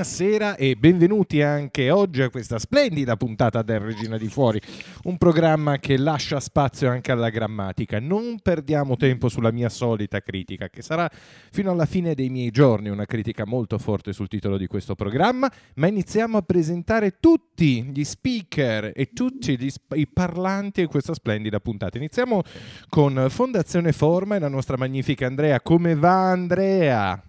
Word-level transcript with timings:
buonasera 0.00 0.56
e 0.56 0.76
benvenuti 0.76 1.42
anche 1.42 1.90
oggi 1.90 2.22
a 2.22 2.30
questa 2.30 2.58
splendida 2.58 3.16
puntata 3.16 3.60
del 3.60 3.80
Regina 3.80 4.16
di 4.16 4.28
Fuori, 4.28 4.58
un 5.02 5.18
programma 5.18 5.76
che 5.76 5.98
lascia 5.98 6.40
spazio 6.40 6.88
anche 6.88 7.12
alla 7.12 7.28
grammatica. 7.28 8.00
Non 8.00 8.38
perdiamo 8.42 8.96
tempo 8.96 9.28
sulla 9.28 9.50
mia 9.50 9.68
solita 9.68 10.22
critica, 10.22 10.70
che 10.70 10.80
sarà 10.80 11.06
fino 11.52 11.70
alla 11.70 11.84
fine 11.84 12.14
dei 12.14 12.30
miei 12.30 12.50
giorni 12.50 12.88
una 12.88 13.04
critica 13.04 13.44
molto 13.44 13.76
forte 13.76 14.14
sul 14.14 14.28
titolo 14.28 14.56
di 14.56 14.66
questo 14.66 14.94
programma, 14.94 15.52
ma 15.74 15.86
iniziamo 15.86 16.38
a 16.38 16.42
presentare 16.42 17.18
tutti 17.20 17.82
gli 17.82 18.02
speaker 18.02 18.92
e 18.94 19.10
tutti 19.12 19.58
gli, 19.58 19.68
i 19.96 20.08
parlanti 20.08 20.80
di 20.80 20.86
questa 20.86 21.12
splendida 21.12 21.60
puntata. 21.60 21.98
Iniziamo 21.98 22.40
con 22.88 23.26
Fondazione 23.28 23.92
Forma 23.92 24.36
e 24.36 24.38
la 24.38 24.48
nostra 24.48 24.78
magnifica 24.78 25.26
Andrea. 25.26 25.60
Come 25.60 25.94
va 25.94 26.30
Andrea? 26.30 27.22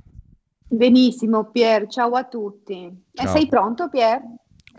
Benissimo 0.73 1.49
Pier, 1.51 1.87
ciao 1.87 2.11
a 2.11 2.23
tutti. 2.23 2.89
Ciao. 3.11 3.25
E 3.25 3.29
sei 3.29 3.47
pronto 3.47 3.89
Pier? 3.89 4.21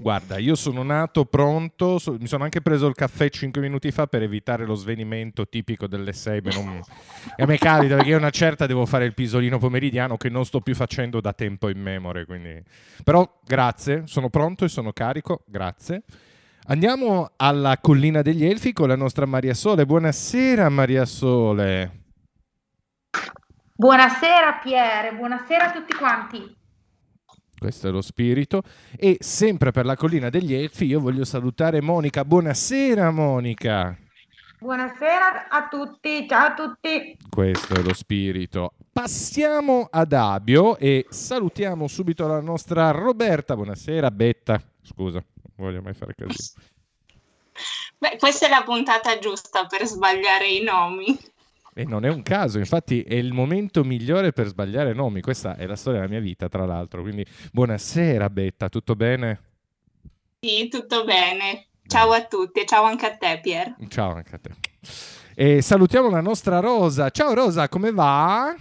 Guarda, 0.00 0.38
io 0.38 0.54
sono 0.54 0.82
nato 0.82 1.26
pronto, 1.26 1.98
so, 1.98 2.16
mi 2.18 2.26
sono 2.26 2.44
anche 2.44 2.62
preso 2.62 2.86
il 2.86 2.94
caffè 2.94 3.28
5 3.28 3.60
minuti 3.60 3.90
fa 3.92 4.06
per 4.06 4.22
evitare 4.22 4.64
lo 4.64 4.74
svenimento 4.74 5.46
tipico 5.46 5.86
delle 5.86 6.14
6. 6.14 6.40
Non... 6.54 6.80
E 7.36 7.42
a 7.44 7.46
me 7.46 7.58
capita 7.58 7.96
perché 7.96 8.08
io 8.08 8.16
una 8.16 8.30
certa 8.30 8.64
devo 8.64 8.86
fare 8.86 9.04
il 9.04 9.12
pisolino 9.12 9.58
pomeridiano 9.58 10.16
che 10.16 10.30
non 10.30 10.46
sto 10.46 10.60
più 10.62 10.74
facendo 10.74 11.20
da 11.20 11.34
tempo 11.34 11.68
in 11.68 11.78
memoria. 11.78 12.24
Quindi... 12.24 12.62
Però 13.04 13.30
grazie, 13.44 14.04
sono 14.06 14.30
pronto 14.30 14.64
e 14.64 14.68
sono 14.68 14.92
carico, 14.92 15.42
grazie. 15.44 16.04
Andiamo 16.68 17.32
alla 17.36 17.76
collina 17.78 18.22
degli 18.22 18.46
Elfi 18.46 18.72
con 18.72 18.88
la 18.88 18.96
nostra 18.96 19.26
Maria 19.26 19.52
Sole. 19.52 19.84
Buonasera 19.84 20.70
Maria 20.70 21.04
Sole. 21.04 22.01
Buonasera 23.82 24.60
Pierre, 24.62 25.12
buonasera 25.16 25.64
a 25.64 25.72
tutti 25.72 25.92
quanti. 25.92 26.56
Questo 27.58 27.88
è 27.88 27.90
lo 27.90 28.00
spirito. 28.00 28.62
E 28.96 29.16
sempre 29.18 29.72
per 29.72 29.86
la 29.86 29.96
collina 29.96 30.30
degli 30.30 30.54
Elfi 30.54 30.84
io 30.84 31.00
voglio 31.00 31.24
salutare 31.24 31.80
Monica. 31.80 32.24
Buonasera 32.24 33.10
Monica. 33.10 33.98
Buonasera 34.60 35.48
a 35.48 35.66
tutti, 35.66 36.28
ciao 36.28 36.50
a 36.50 36.54
tutti. 36.54 37.16
Questo 37.28 37.74
è 37.74 37.82
lo 37.82 37.92
spirito. 37.92 38.74
Passiamo 38.92 39.88
ad 39.90 40.12
Abio 40.12 40.76
e 40.76 41.06
salutiamo 41.08 41.88
subito 41.88 42.28
la 42.28 42.40
nostra 42.40 42.92
Roberta. 42.92 43.56
Buonasera 43.56 44.12
Betta. 44.12 44.62
Scusa, 44.80 45.18
non 45.56 45.66
voglio 45.66 45.82
mai 45.82 45.94
fare 45.94 46.14
così. 46.14 46.52
Beh, 47.98 48.16
questa 48.16 48.46
è 48.46 48.48
la 48.48 48.62
puntata 48.62 49.18
giusta 49.18 49.66
per 49.66 49.84
sbagliare 49.86 50.46
i 50.46 50.62
nomi. 50.62 51.18
E 51.74 51.84
non 51.84 52.04
è 52.04 52.10
un 52.10 52.22
caso, 52.22 52.58
infatti 52.58 53.02
è 53.02 53.14
il 53.14 53.32
momento 53.32 53.82
migliore 53.82 54.32
per 54.32 54.46
sbagliare 54.46 54.92
nomi. 54.92 55.22
Questa 55.22 55.56
è 55.56 55.66
la 55.66 55.76
storia 55.76 56.00
della 56.00 56.12
mia 56.12 56.20
vita, 56.20 56.48
tra 56.48 56.66
l'altro. 56.66 57.00
Quindi 57.00 57.24
buonasera 57.50 58.28
Betta, 58.28 58.68
tutto 58.68 58.94
bene? 58.94 59.40
Sì, 60.40 60.68
tutto 60.68 61.04
bene. 61.04 61.68
Ciao 61.86 62.12
a 62.12 62.24
tutti 62.26 62.60
e 62.60 62.66
ciao 62.66 62.84
anche 62.84 63.06
a 63.06 63.16
te 63.16 63.40
Pier. 63.42 63.74
Ciao 63.88 64.14
anche 64.14 64.34
a 64.34 64.38
te. 64.38 64.50
E 65.34 65.62
salutiamo 65.62 66.10
la 66.10 66.20
nostra 66.20 66.60
Rosa. 66.60 67.08
Ciao 67.08 67.32
Rosa, 67.32 67.68
come 67.70 67.90
va? 67.90 68.54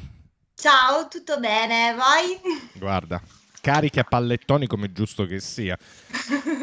Ciao, 0.56 1.08
tutto 1.10 1.38
bene, 1.38 1.94
vai? 1.94 2.40
Guarda, 2.80 3.22
carichi 3.62 4.00
a 4.00 4.04
pallettoni 4.04 4.68
come 4.68 4.92
giusto 4.92 5.26
che 5.26 5.40
sia. 5.40 5.78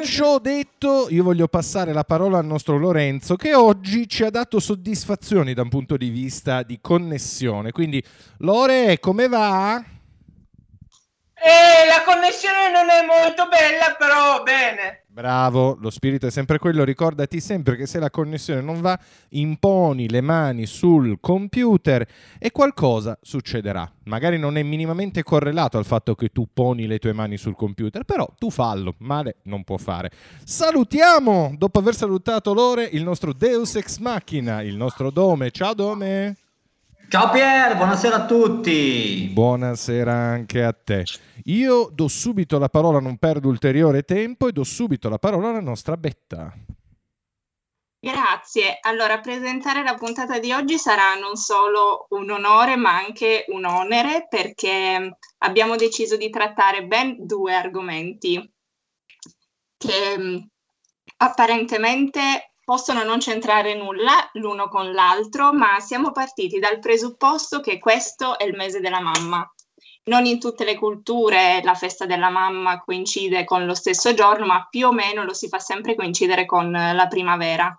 Ciò 0.05 0.39
detto, 0.39 1.07
io 1.09 1.23
voglio 1.23 1.49
passare 1.49 1.93
la 1.93 2.05
parola 2.05 2.39
al 2.39 2.45
nostro 2.45 2.77
Lorenzo 2.77 3.37
che 3.37 3.55
oggi 3.55 4.09
ci 4.09 4.25
ha 4.25 4.31
dato 4.31 4.61
soddisfazioni 4.61 5.55
da 5.55 5.63
un 5.63 5.69
punto 5.69 5.97
di 5.97 6.11
vista 6.11 6.63
di 6.63 6.79
connessione. 6.81 7.73
Quindi, 7.73 8.03
Lore, 8.39 8.99
come 8.99 9.29
va? 9.29 9.83
Eh, 11.41 11.87
la 11.87 12.03
connessione 12.05 12.71
non 12.73 12.91
è 12.91 13.07
molto 13.07 13.47
bella, 13.49 13.95
però 13.97 14.43
bene. 14.43 15.05
Bravo, 15.19 15.77
lo 15.81 15.91
spirito 15.91 16.29
è 16.29 16.31
sempre 16.31 16.59
quello. 16.59 16.85
Ricordati 16.85 17.41
sempre 17.41 17.75
che 17.75 17.87
se 17.87 17.99
la 17.99 18.09
connessione 18.09 18.61
non 18.61 18.81
va, 18.81 18.97
imponi 19.31 20.09
le 20.09 20.21
mani 20.21 20.65
sul 20.65 21.19
computer 21.21 22.07
e 22.39 22.53
qualcosa 22.53 23.19
succederà. 23.21 23.91
Magari 24.05 24.39
non 24.39 24.57
è 24.57 24.63
minimamente 24.63 25.25
correlato 25.25 25.77
al 25.77 25.85
fatto 25.85 26.15
che 26.15 26.29
tu 26.29 26.47
poni 26.55 26.87
le 26.87 27.01
tue 27.01 27.13
mani 27.13 27.37
sul 27.37 27.57
computer, 27.57 28.05
però 28.05 28.33
tu 28.39 28.49
fallo, 28.49 28.95
male 28.99 29.39
non 29.47 29.65
può 29.65 29.77
fare. 29.77 30.13
Salutiamo, 30.45 31.53
dopo 31.59 31.81
aver 31.81 31.97
salutato 31.97 32.55
Lore, 32.55 32.85
il 32.85 33.03
nostro 33.03 33.33
Deus 33.33 33.75
Ex 33.75 33.99
Machina, 33.99 34.63
il 34.63 34.77
nostro 34.77 35.11
Dome. 35.11 35.51
Ciao 35.51 35.75
Dome. 35.75 36.37
Ciao 37.11 37.31
Pier, 37.31 37.75
buonasera 37.75 38.17
a 38.17 38.27
tutti. 38.27 39.31
Buonasera 39.33 40.13
anche 40.13 40.63
a 40.63 40.75
te. 40.75 41.05
Io 41.45 41.89
do 41.91 42.07
subito 42.07 42.59
la 42.59 42.69
parola, 42.69 43.01
non 43.01 43.17
perdo 43.17 43.49
ulteriore 43.49 44.03
tempo, 44.03 44.47
e 44.47 44.53
do 44.53 44.63
subito 44.63 45.09
la 45.09 45.17
parola 45.19 45.49
alla 45.49 45.63
nostra 45.63 45.97
Betta. 45.97 46.53
Grazie. 47.99 48.77
Allora, 48.83 49.21
presentare 49.21 49.83
la 49.83 49.95
puntata 49.95 50.39
di 50.39 50.53
oggi 50.53 50.77
sarà 50.77 51.15
non 51.15 51.37
solo 51.37 52.09
un 52.11 52.29
onore, 52.29 52.77
ma 52.77 52.99
anche 52.99 53.47
un 53.49 53.65
onere, 53.65 54.27
perché 54.29 55.17
abbiamo 55.39 55.77
deciso 55.77 56.19
di 56.19 56.29
trattare 56.29 56.85
ben 56.85 57.25
due 57.25 57.55
argomenti 57.55 58.53
che 59.79 60.19
mm, 60.19 60.37
apparentemente 61.17 62.48
possono 62.69 63.03
non 63.03 63.17
c'entrare 63.17 63.75
nulla 63.75 64.29
l'uno 64.35 64.69
con 64.69 64.93
l'altro, 64.93 65.55
ma 65.55 65.81
siamo 65.81 66.13
partiti 66.13 66.59
dal 66.59 66.81
presupposto 66.81 67.61
che 67.61 67.79
questo 67.79 68.39
è 68.39 68.45
il 68.45 68.55
mese 68.55 68.81
della 68.81 69.01
mamma. 69.01 69.51
Non 70.05 70.27
in 70.27 70.39
tutte 70.39 70.67
le 70.67 70.77
culture 70.77 71.63
la 71.65 71.73
festa 71.73 72.05
della 72.05 72.29
mamma 72.29 72.83
coincide 72.85 73.45
con 73.45 73.65
lo 73.65 73.73
stesso 73.73 74.13
giorno, 74.13 74.45
ma 74.45 74.67
più 74.69 74.89
o 74.89 74.93
meno 74.93 75.25
lo 75.25 75.33
si 75.33 75.49
fa 75.49 75.59
sempre 75.59 75.95
coincidere 75.95 76.45
con 76.45 76.71
la 76.71 77.07
primavera. 77.09 77.75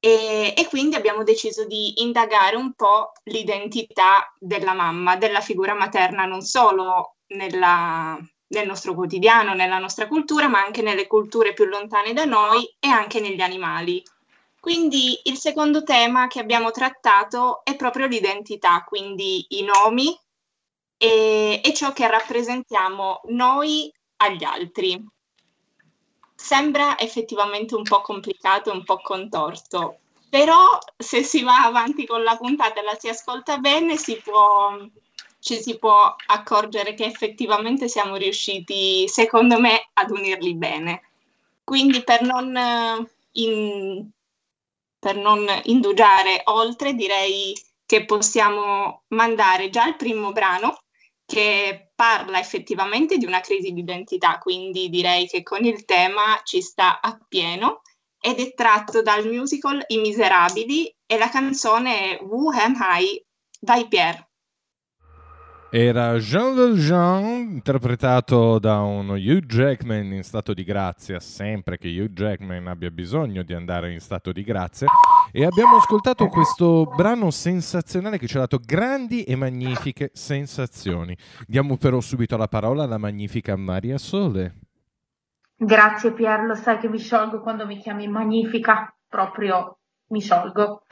E, 0.00 0.52
e, 0.56 0.66
quindi 0.68 0.96
abbiamo 0.96 1.22
deciso 1.22 1.64
di 1.64 2.02
indagare 2.02 2.56
un 2.56 2.72
po' 2.72 3.12
l'identità 3.26 4.34
della 4.36 4.72
mamma, 4.72 5.14
della 5.14 5.40
figura 5.40 5.74
materna, 5.74 6.24
non 6.24 6.40
solo 6.40 7.18
nella, 7.28 8.18
nel 8.52 8.66
nostro 8.66 8.94
quotidiano, 8.94 9.54
nella 9.54 9.78
nostra 9.78 10.06
cultura, 10.06 10.48
ma 10.48 10.62
anche 10.62 10.82
nelle 10.82 11.06
culture 11.06 11.52
più 11.52 11.64
lontane 11.64 12.12
da 12.12 12.24
noi 12.24 12.74
e 12.78 12.88
anche 12.88 13.20
negli 13.20 13.40
animali. 13.40 14.02
Quindi 14.60 15.18
il 15.24 15.36
secondo 15.36 15.82
tema 15.82 16.28
che 16.28 16.38
abbiamo 16.38 16.70
trattato 16.70 17.64
è 17.64 17.74
proprio 17.74 18.06
l'identità, 18.06 18.84
quindi 18.84 19.44
i 19.50 19.62
nomi 19.62 20.16
e, 20.96 21.60
e 21.64 21.74
ciò 21.74 21.92
che 21.92 22.06
rappresentiamo 22.06 23.22
noi 23.30 23.92
agli 24.16 24.44
altri. 24.44 25.04
Sembra 26.34 26.98
effettivamente 26.98 27.74
un 27.74 27.82
po' 27.82 28.02
complicato 28.02 28.70
un 28.70 28.84
po' 28.84 29.00
contorto, 29.00 29.98
però 30.28 30.78
se 30.96 31.22
si 31.22 31.42
va 31.42 31.64
avanti 31.64 32.06
con 32.06 32.22
la 32.22 32.36
puntata 32.36 32.80
e 32.80 32.84
la 32.84 32.96
si 32.98 33.08
ascolta 33.08 33.58
bene 33.58 33.96
si 33.96 34.20
può 34.22 34.76
ci 35.42 35.60
si 35.60 35.76
può 35.76 36.14
accorgere 36.26 36.94
che 36.94 37.04
effettivamente 37.04 37.88
siamo 37.88 38.14
riusciti, 38.14 39.08
secondo 39.08 39.58
me, 39.58 39.90
ad 39.94 40.12
unirli 40.12 40.54
bene. 40.54 41.02
Quindi 41.64 42.04
per 42.04 42.22
non, 42.22 42.56
in, 43.32 44.08
per 45.00 45.16
non 45.16 45.44
indugiare 45.64 46.42
oltre, 46.44 46.94
direi 46.94 47.60
che 47.84 48.04
possiamo 48.04 49.02
mandare 49.08 49.68
già 49.68 49.88
il 49.88 49.96
primo 49.96 50.30
brano 50.30 50.78
che 51.26 51.90
parla 51.92 52.38
effettivamente 52.38 53.16
di 53.16 53.24
una 53.24 53.40
crisi 53.40 53.72
di 53.72 53.80
identità, 53.80 54.38
quindi 54.38 54.88
direi 54.90 55.26
che 55.26 55.42
con 55.42 55.64
il 55.64 55.84
tema 55.84 56.40
ci 56.44 56.62
sta 56.62 57.00
appieno 57.00 57.82
ed 58.20 58.38
è 58.38 58.54
tratto 58.54 59.02
dal 59.02 59.26
musical 59.26 59.82
I 59.88 59.98
Miserabili 59.98 60.94
e 61.04 61.18
la 61.18 61.28
canzone 61.28 62.10
è 62.10 62.22
Who 62.22 62.50
Am 62.50 62.76
I 62.78 63.20
by 63.58 63.88
Pierre. 63.88 64.28
Era 65.74 66.18
Jean 66.18 66.54
Valjean, 66.54 67.24
interpretato 67.24 68.58
da 68.58 68.82
uno 68.82 69.14
Hugh 69.14 69.46
Jackman 69.46 70.12
in 70.12 70.22
stato 70.22 70.52
di 70.52 70.64
grazia, 70.64 71.18
sempre 71.18 71.78
che 71.78 71.88
Hugh 71.88 72.12
Jackman 72.12 72.66
abbia 72.66 72.90
bisogno 72.90 73.42
di 73.42 73.54
andare 73.54 73.90
in 73.90 74.00
stato 74.00 74.32
di 74.32 74.42
grazia. 74.42 74.88
E 75.32 75.46
abbiamo 75.46 75.76
ascoltato 75.76 76.28
questo 76.28 76.84
brano 76.94 77.30
sensazionale 77.30 78.18
che 78.18 78.26
ci 78.26 78.36
ha 78.36 78.40
dato 78.40 78.60
grandi 78.62 79.24
e 79.24 79.34
magnifiche 79.34 80.10
sensazioni. 80.12 81.16
Diamo 81.46 81.78
però 81.78 82.00
subito 82.00 82.36
la 82.36 82.48
parola 82.48 82.82
alla 82.82 82.98
magnifica 82.98 83.56
Maria 83.56 83.96
Sole. 83.96 84.58
Grazie 85.56 86.12
Pier, 86.12 86.42
lo 86.42 86.54
sai 86.54 86.76
che 86.80 86.90
mi 86.90 86.98
sciolgo 86.98 87.40
quando 87.40 87.64
mi 87.64 87.78
chiami 87.78 88.08
magnifica, 88.08 88.94
proprio 89.08 89.78
mi 90.08 90.20
sciolgo. 90.20 90.82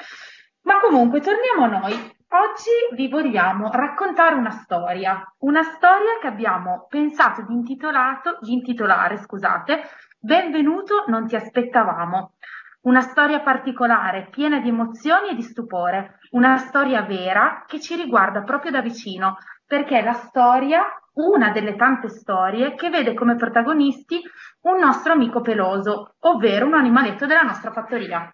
Ma 0.62 0.80
comunque 0.80 1.20
torniamo 1.20 1.64
a 1.64 1.80
noi. 1.80 2.18
Oggi 2.32 2.94
vi 2.94 3.08
vogliamo 3.08 3.72
raccontare 3.72 4.36
una 4.36 4.50
storia, 4.52 5.20
una 5.38 5.64
storia 5.64 6.18
che 6.20 6.28
abbiamo 6.28 6.86
pensato 6.88 7.42
di, 7.42 7.60
di 7.64 8.52
intitolare, 8.52 9.16
scusate, 9.16 9.82
Benvenuto, 10.20 11.06
non 11.08 11.26
ti 11.26 11.34
aspettavamo. 11.34 12.34
Una 12.82 13.00
storia 13.00 13.40
particolare, 13.40 14.28
piena 14.30 14.60
di 14.60 14.68
emozioni 14.68 15.30
e 15.30 15.34
di 15.34 15.42
stupore, 15.42 16.20
una 16.30 16.56
storia 16.58 17.02
vera 17.02 17.64
che 17.66 17.80
ci 17.80 17.96
riguarda 17.96 18.42
proprio 18.42 18.70
da 18.70 18.80
vicino, 18.80 19.38
perché 19.66 19.98
è 19.98 20.04
la 20.04 20.12
storia 20.12 20.84
una 21.14 21.50
delle 21.50 21.74
tante 21.74 22.08
storie 22.08 22.74
che 22.76 22.90
vede 22.90 23.12
come 23.14 23.34
protagonisti 23.34 24.20
un 24.62 24.78
nostro 24.78 25.14
amico 25.14 25.40
peloso, 25.40 26.14
ovvero 26.20 26.66
un 26.66 26.74
animaletto 26.74 27.26
della 27.26 27.42
nostra 27.42 27.72
fattoria. 27.72 28.32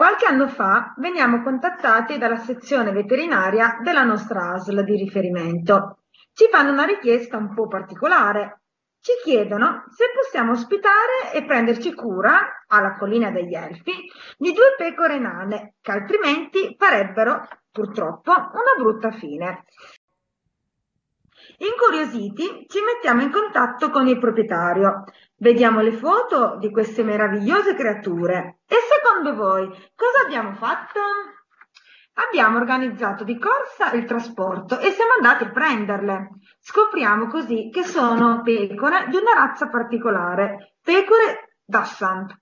Qualche 0.00 0.24
anno 0.24 0.48
fa 0.48 0.94
veniamo 0.96 1.42
contattati 1.42 2.16
dalla 2.16 2.38
sezione 2.38 2.90
veterinaria 2.90 3.80
della 3.82 4.02
nostra 4.02 4.52
ASL 4.52 4.82
di 4.82 4.96
riferimento. 4.96 5.98
Ci 6.32 6.48
fanno 6.50 6.72
una 6.72 6.86
richiesta 6.86 7.36
un 7.36 7.52
po' 7.52 7.66
particolare. 7.68 8.62
Ci 8.98 9.12
chiedono 9.22 9.84
se 9.90 10.06
possiamo 10.14 10.52
ospitare 10.52 11.34
e 11.34 11.44
prenderci 11.44 11.92
cura, 11.92 12.64
alla 12.68 12.96
collina 12.96 13.30
degli 13.30 13.54
Elfi, 13.54 13.92
di 14.38 14.52
due 14.52 14.74
pecore 14.78 15.18
nane, 15.18 15.74
che 15.82 15.92
altrimenti 15.92 16.74
farebbero, 16.78 17.46
purtroppo, 17.70 18.30
una 18.32 18.74
brutta 18.78 19.10
fine. 19.10 19.66
Incuriositi, 21.58 22.64
ci 22.68 22.78
mettiamo 22.80 23.20
in 23.20 23.30
contatto 23.30 23.90
con 23.90 24.06
il 24.06 24.18
proprietario. 24.18 25.04
Vediamo 25.42 25.80
le 25.80 25.92
foto 25.92 26.58
di 26.58 26.70
queste 26.70 27.02
meravigliose 27.02 27.74
creature. 27.74 28.58
E 28.66 28.76
secondo 28.76 29.34
voi 29.34 29.68
cosa 29.94 30.26
abbiamo 30.26 30.52
fatto? 30.56 31.00
Abbiamo 32.28 32.58
organizzato 32.58 33.24
di 33.24 33.38
corsa 33.38 33.90
il 33.92 34.04
trasporto 34.04 34.78
e 34.78 34.90
siamo 34.90 35.12
andati 35.16 35.44
a 35.44 35.50
prenderle. 35.50 36.28
Scopriamo 36.58 37.28
così 37.28 37.70
che 37.72 37.84
sono 37.84 38.42
pecore 38.42 39.06
di 39.08 39.16
una 39.16 39.32
razza 39.34 39.68
particolare, 39.68 40.74
pecore 40.82 41.54
d'Assant, 41.64 42.36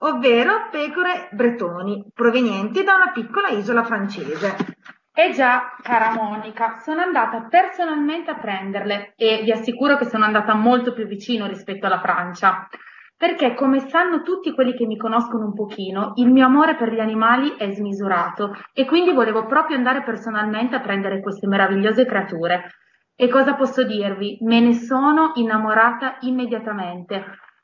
ovvero 0.00 0.68
pecore 0.70 1.30
bretoni, 1.32 2.10
provenienti 2.12 2.84
da 2.84 2.96
una 2.96 3.12
piccola 3.12 3.48
isola 3.48 3.82
francese. 3.82 4.56
Eh 5.14 5.32
già, 5.32 5.76
cara 5.82 6.14
Monica, 6.14 6.78
sono 6.78 7.02
andata 7.02 7.42
personalmente 7.42 8.30
a 8.30 8.38
prenderle 8.38 9.12
e 9.16 9.42
vi 9.42 9.52
assicuro 9.52 9.98
che 9.98 10.06
sono 10.06 10.24
andata 10.24 10.54
molto 10.54 10.94
più 10.94 11.06
vicino 11.06 11.46
rispetto 11.46 11.84
alla 11.84 12.00
Francia, 12.00 12.66
perché 13.14 13.52
come 13.52 13.80
sanno 13.80 14.22
tutti 14.22 14.54
quelli 14.54 14.72
che 14.72 14.86
mi 14.86 14.96
conoscono 14.96 15.44
un 15.44 15.52
pochino, 15.52 16.12
il 16.14 16.30
mio 16.30 16.46
amore 16.46 16.76
per 16.76 16.90
gli 16.90 16.98
animali 16.98 17.56
è 17.58 17.70
smisurato 17.72 18.56
e 18.72 18.86
quindi 18.86 19.12
volevo 19.12 19.44
proprio 19.44 19.76
andare 19.76 20.02
personalmente 20.02 20.76
a 20.76 20.80
prendere 20.80 21.20
queste 21.20 21.46
meravigliose 21.46 22.06
creature. 22.06 22.70
E 23.14 23.28
cosa 23.28 23.54
posso 23.54 23.84
dirvi? 23.84 24.38
Me 24.40 24.60
ne 24.60 24.72
sono 24.72 25.32
innamorata 25.34 26.16
immediatamente, 26.20 27.22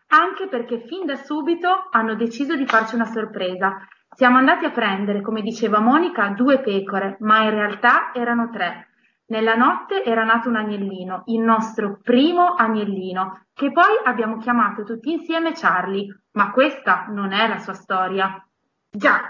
anche 0.09 0.49
perché 0.49 0.81
fin 0.81 1.07
da 1.07 1.17
subito 1.17 1.89
hanno 1.93 2.15
deciso 2.15 2.55
di 2.57 2.67
farci 2.67 2.95
una 2.95 3.07
sorpresa 3.07 3.79
siamo 4.19 4.39
andati 4.39 4.65
a 4.65 4.73
prendere, 4.73 5.21
come 5.23 5.43
diceva 5.43 5.79
Monica, 5.79 6.31
due 6.31 6.59
pecore, 6.59 7.19
ma 7.21 7.45
in 7.45 7.51
realtà 7.51 8.11
erano 8.13 8.51
tre. 8.51 8.89
Nella 9.27 9.55
notte 9.55 10.03
era 10.03 10.25
nato 10.25 10.49
un 10.49 10.57
agnellino, 10.57 11.23
il 11.27 11.39
nostro 11.39 12.01
primo 12.03 12.55
agnellino, 12.55 13.45
che 13.55 13.71
poi 13.71 13.97
abbiamo 14.05 14.39
chiamato 14.39 14.83
tutti 14.83 15.13
insieme 15.13 15.53
Charlie, 15.53 16.23
ma 16.33 16.51
questa 16.51 17.07
non 17.11 17.31
è 17.33 17.47
la 17.47 17.59
sua 17.59 17.75
storia. 17.75 18.45
Già, 18.91 19.23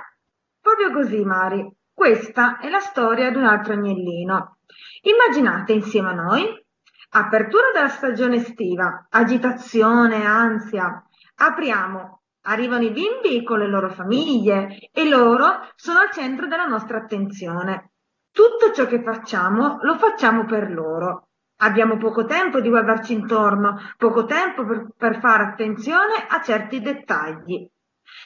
proprio 0.58 0.90
così, 0.90 1.22
Mari. 1.22 1.70
Questa 1.92 2.56
è 2.56 2.70
la 2.70 2.80
storia 2.80 3.28
di 3.28 3.36
un 3.36 3.44
altro 3.44 3.74
agnellino. 3.74 4.56
Immaginate 5.02 5.74
insieme 5.74 6.08
a 6.08 6.14
noi 6.14 6.66
apertura 7.10 7.72
della 7.74 7.88
stagione 7.88 8.36
estiva, 8.36 9.06
agitazione, 9.10 10.24
ansia. 10.24 11.04
Apriamo 11.36 12.18
Arrivano 12.48 12.84
i 12.84 12.90
bimbi 12.90 13.44
con 13.44 13.58
le 13.58 13.68
loro 13.68 13.90
famiglie 13.90 14.90
e 14.90 15.06
loro 15.06 15.68
sono 15.74 15.98
al 15.98 16.10
centro 16.10 16.46
della 16.46 16.64
nostra 16.64 16.96
attenzione. 16.96 17.90
Tutto 18.32 18.72
ciò 18.72 18.86
che 18.86 19.02
facciamo 19.02 19.78
lo 19.82 19.98
facciamo 19.98 20.46
per 20.46 20.70
loro. 20.70 21.28
Abbiamo 21.60 21.98
poco 21.98 22.24
tempo 22.24 22.60
di 22.60 22.70
guardarci 22.70 23.12
intorno, 23.12 23.76
poco 23.98 24.24
tempo 24.24 24.64
per, 24.64 24.86
per 24.96 25.20
fare 25.20 25.42
attenzione 25.42 26.26
a 26.26 26.40
certi 26.40 26.80
dettagli. 26.80 27.68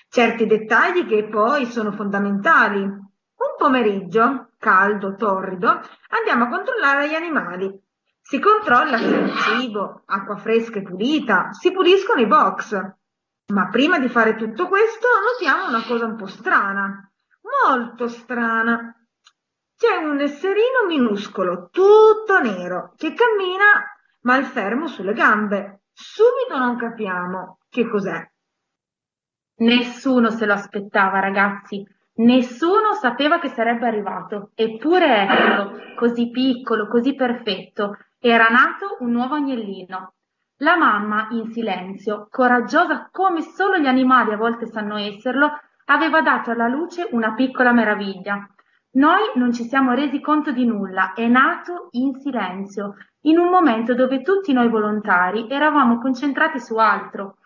Certi 0.09 0.47
dettagli 0.47 1.05
che 1.07 1.29
poi 1.29 1.67
sono 1.67 1.91
fondamentali. 1.91 2.81
Un 2.81 3.55
pomeriggio, 3.59 4.51
caldo, 4.59 5.17
torrido, 5.17 5.69
andiamo 6.11 6.45
a 6.45 6.49
controllare 6.49 7.09
gli 7.09 7.15
animali. 7.15 7.77
Si 8.21 8.39
controlla 8.39 8.99
se 8.99 9.17
il 9.17 9.35
cibo, 9.35 10.03
acqua 10.07 10.37
fresca 10.37 10.79
e 10.79 10.83
pulita, 10.83 11.49
si 11.51 11.73
puliscono 11.73 12.21
i 12.21 12.27
box. 12.29 13.01
Ma 13.49 13.69
prima 13.69 13.99
di 13.99 14.09
fare 14.09 14.37
tutto 14.37 14.69
questo 14.69 15.09
notiamo 15.31 15.69
una 15.69 15.85
cosa 15.85 16.07
un 16.07 16.17
po' 16.17 16.27
strana, 16.27 17.11
molto 17.67 18.09
strana. 18.09 18.97
C'è 19.77 19.97
un 19.97 20.21
esserino 20.21 20.87
minuscolo, 20.87 21.69
tutto 21.71 22.41
nero, 22.41 22.95
che 22.97 23.15
cammina 23.15 23.85
malfermo 24.23 24.87
sulle 24.87 25.13
gambe. 25.13 25.83
Subito 25.93 26.57
non 26.57 26.77
capiamo 26.77 27.59
che 27.69 27.89
cos'è. 27.89 28.31
Nessuno 29.57 30.31
se 30.31 30.47
lo 30.47 30.55
aspettava, 30.55 31.21
ragazzi. 31.21 31.85
Nessuno 32.15 32.95
sapeva 32.95 33.39
che 33.39 33.49
sarebbe 33.49 33.87
arrivato. 33.87 34.51
Eppure 34.55 35.27
eccolo, 35.27 35.79
così 35.97 36.31
piccolo, 36.31 36.87
così 36.89 37.15
perfetto. 37.15 37.97
Era 38.19 38.49
nato 38.49 38.97
un 39.01 39.11
nuovo 39.11 39.35
agnellino. 39.35 40.15
La 40.63 40.77
mamma, 40.77 41.27
in 41.31 41.51
silenzio, 41.51 42.29
coraggiosa 42.31 43.09
come 43.11 43.41
solo 43.41 43.79
gli 43.79 43.87
animali 43.87 44.33
a 44.33 44.37
volte 44.37 44.67
sanno 44.67 44.97
esserlo, 44.97 45.59
aveva 45.87 46.21
dato 46.21 46.53
alla 46.53 46.69
luce 46.69 47.09
una 47.11 47.35
piccola 47.35 47.73
meraviglia. 47.73 48.49
Noi 48.93 49.33
non 49.35 49.53
ci 49.53 49.65
siamo 49.65 49.93
resi 49.93 50.21
conto 50.21 50.53
di 50.53 50.65
nulla, 50.65 51.15
è 51.15 51.27
nato 51.27 51.89
in 51.93 52.15
silenzio, 52.21 52.95
in 53.23 53.39
un 53.39 53.49
momento 53.49 53.95
dove 53.95 54.23
tutti 54.23 54.53
noi 54.53 54.69
volontari 54.69 55.49
eravamo 55.51 55.99
concentrati 55.99 56.61
su 56.61 56.77
altro. 56.77 57.39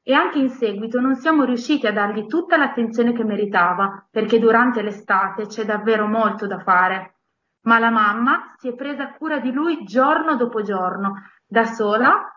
E 0.00 0.14
anche 0.14 0.38
in 0.38 0.50
seguito 0.50 1.00
non 1.00 1.16
siamo 1.16 1.42
riusciti 1.42 1.88
a 1.88 1.92
dargli 1.92 2.26
tutta 2.26 2.56
l'attenzione 2.56 3.12
che 3.12 3.24
meritava, 3.24 4.06
perché 4.08 4.38
durante 4.38 4.80
l'estate 4.80 5.46
c'è 5.46 5.64
davvero 5.64 6.06
molto 6.06 6.46
da 6.46 6.60
fare. 6.60 7.16
Ma 7.62 7.80
la 7.80 7.90
mamma 7.90 8.54
si 8.58 8.68
è 8.68 8.74
presa 8.74 9.10
cura 9.10 9.40
di 9.40 9.50
lui 9.50 9.82
giorno 9.82 10.36
dopo 10.36 10.62
giorno, 10.62 11.14
da 11.48 11.64
sola 11.64 12.32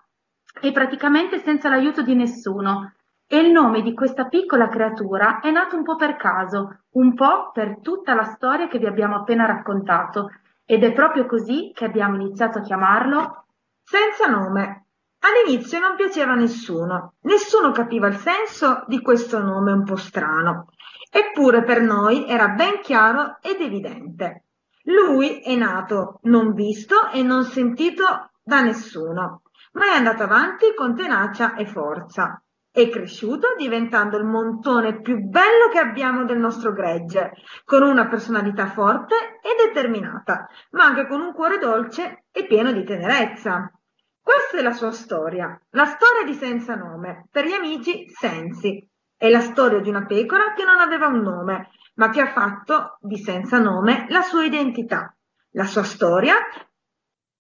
e 0.62 0.72
praticamente 0.72 1.40
senza 1.40 1.70
l'aiuto 1.70 2.02
di 2.02 2.16
nessuno. 2.16 2.94
E 3.28 3.40
il 3.40 3.52
nome 3.52 3.82
di 3.82 3.94
questa 3.94 4.26
piccola 4.28 4.68
creatura 4.68 5.40
è 5.40 5.50
nato 5.50 5.76
un 5.76 5.84
po' 5.84 5.96
per 5.96 6.16
caso, 6.16 6.82
un 6.92 7.16
po' 7.16 7.52
per 7.52 7.80
tutta 7.82 8.14
la 8.14 8.24
storia 8.24 8.68
che 8.68 8.78
vi 8.78 8.86
abbiamo 8.86 9.16
appena 9.16 9.46
raccontato. 9.46 10.32
Ed 10.66 10.84
è 10.84 10.94
proprio 10.94 11.26
così 11.26 11.72
che 11.74 11.86
abbiamo 11.86 12.16
iniziato 12.16 12.60
a 12.60 12.62
chiamarlo 12.62 13.46
senza 13.82 14.28
nome. 14.28 14.86
All'inizio 15.20 15.80
non 15.80 15.96
piaceva 15.96 16.34
a 16.34 16.36
nessuno, 16.36 17.14
nessuno 17.22 17.72
capiva 17.72 18.08
il 18.08 18.16
senso 18.16 18.84
di 18.88 19.02
questo 19.02 19.42
nome 19.42 19.72
un 19.72 19.84
po' 19.84 19.96
strano, 19.96 20.68
eppure 21.10 21.64
per 21.64 21.82
noi 21.82 22.28
era 22.28 22.50
ben 22.50 22.82
chiaro 22.82 23.38
ed 23.42 23.62
evidente. 23.62 24.44
Lui 24.84 25.40
è 25.40 25.56
nato 25.56 26.20
non 26.24 26.54
visto 26.54 27.10
e 27.12 27.24
non 27.24 27.46
sentito 27.46 28.32
da 28.44 28.62
nessuno 28.62 29.43
ma 29.74 29.86
è 29.88 29.96
andato 29.96 30.24
avanti 30.24 30.74
con 30.76 30.96
tenacia 30.96 31.56
e 31.56 31.66
forza. 31.66 32.42
È 32.72 32.90
cresciuto 32.90 33.54
diventando 33.56 34.18
il 34.18 34.26
montone 34.26 35.00
più 35.02 35.20
bello 35.20 35.70
che 35.72 35.78
abbiamo 35.78 36.26
del 36.26 36.40
nostro 36.40 36.74
gregge, 36.74 37.34
con 37.64 37.84
una 37.84 38.08
personalità 38.08 38.66
forte 38.66 39.16
e 39.44 39.68
determinata, 39.68 40.48
ma 40.72 40.86
anche 40.86 41.08
con 41.08 41.22
un 41.22 41.34
cuore 41.34 41.60
dolce 41.60 42.26
e 42.32 42.48
pieno 42.48 42.72
di 42.72 42.84
tenerezza. 42.84 43.72
Questa 44.20 44.58
è 44.58 44.62
la 44.64 44.72
sua 44.72 44.92
storia, 44.92 45.56
la 45.72 45.86
storia 45.86 46.24
di 46.26 46.34
Senza 46.34 46.74
Nome, 46.74 47.28
per 47.30 47.46
gli 47.46 47.52
amici 47.52 48.10
Sensi. 48.10 48.90
È 49.16 49.30
la 49.30 49.42
storia 49.42 49.80
di 49.80 49.90
una 49.90 50.06
pecora 50.06 50.54
che 50.56 50.64
non 50.64 50.80
aveva 50.80 51.08
un 51.08 51.22
nome, 51.22 51.70
ma 51.96 52.10
che 52.10 52.22
ha 52.22 52.32
fatto 52.32 52.98
di 53.02 53.18
Senza 53.18 53.60
Nome 53.60 54.08
la 54.10 54.22
sua 54.22 54.46
identità, 54.46 55.16
la 55.52 55.66
sua 55.66 55.84
storia 55.84 56.36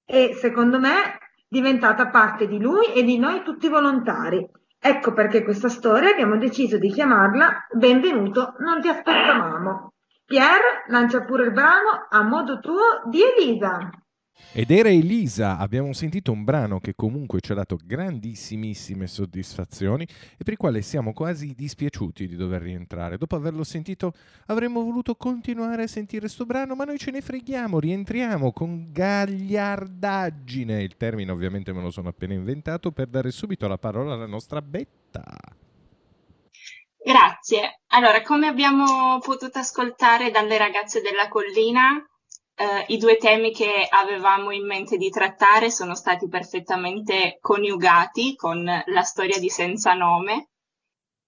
e, 0.05 0.33
secondo 0.35 0.79
me, 0.79 1.17
diventata 1.53 2.07
parte 2.07 2.47
di 2.47 2.59
lui 2.59 2.93
e 2.95 3.03
di 3.03 3.19
noi 3.19 3.43
tutti 3.43 3.69
volontari. 3.69 4.43
Ecco 4.79 5.13
perché 5.13 5.43
questa 5.43 5.69
storia 5.69 6.09
abbiamo 6.09 6.35
deciso 6.37 6.79
di 6.79 6.89
chiamarla 6.89 7.67
Benvenuto, 7.71 8.55
non 8.57 8.81
ti 8.81 8.87
aspettavamo. 8.87 9.93
Pier, 10.25 10.85
lancia 10.87 11.21
pure 11.21 11.43
il 11.43 11.51
brano 11.51 12.07
a 12.09 12.23
modo 12.23 12.59
tuo 12.59 13.03
di 13.07 13.21
Elisa. 13.21 13.87
Ed 14.55 14.69
era 14.69 14.89
Elisa, 14.89 15.57
abbiamo 15.57 15.93
sentito 15.93 16.31
un 16.31 16.43
brano 16.43 16.79
che 16.79 16.93
comunque 16.95 17.39
ci 17.39 17.51
ha 17.51 17.55
dato 17.55 17.75
grandissimissime 17.83 19.07
soddisfazioni 19.07 20.03
e 20.03 20.43
per 20.43 20.53
il 20.53 20.57
quale 20.57 20.83
siamo 20.83 21.11
quasi 21.11 21.55
dispiaciuti 21.55 22.27
di 22.27 22.35
dover 22.35 22.61
rientrare. 22.61 23.17
Dopo 23.17 23.35
averlo 23.35 23.63
sentito 23.63 24.13
avremmo 24.47 24.83
voluto 24.83 25.15
continuare 25.15 25.83
a 25.83 25.87
sentire 25.87 26.21
questo 26.21 26.45
brano, 26.45 26.75
ma 26.75 26.83
noi 26.83 26.99
ce 26.99 27.09
ne 27.09 27.21
freghiamo, 27.21 27.79
rientriamo 27.79 28.51
con 28.51 28.91
gagliardaggine. 28.91 30.83
Il 30.83 30.97
termine 30.97 31.31
ovviamente 31.31 31.73
me 31.73 31.81
lo 31.81 31.89
sono 31.89 32.09
appena 32.09 32.33
inventato 32.33 32.91
per 32.91 33.07
dare 33.07 33.31
subito 33.31 33.67
la 33.67 33.79
parola 33.79 34.13
alla 34.13 34.27
nostra 34.27 34.61
Betta. 34.61 35.25
Grazie. 37.03 37.81
Allora, 37.87 38.21
come 38.21 38.47
abbiamo 38.47 39.19
potuto 39.19 39.59
ascoltare 39.59 40.31
dalle 40.31 40.57
ragazze 40.57 41.01
della 41.01 41.27
collina, 41.27 42.01
eh, 42.55 42.85
i 42.87 42.97
due 42.97 43.17
temi 43.17 43.51
che 43.51 43.87
avevamo 43.89 44.51
in 44.51 44.65
mente 44.65 44.97
di 44.97 45.09
trattare 45.09 45.71
sono 45.71 45.95
stati 45.95 46.27
perfettamente 46.27 47.37
coniugati 47.41 48.35
con 48.35 48.63
la 48.63 49.01
storia 49.01 49.39
di 49.39 49.49
Senza 49.49 49.93
Nome, 49.93 50.49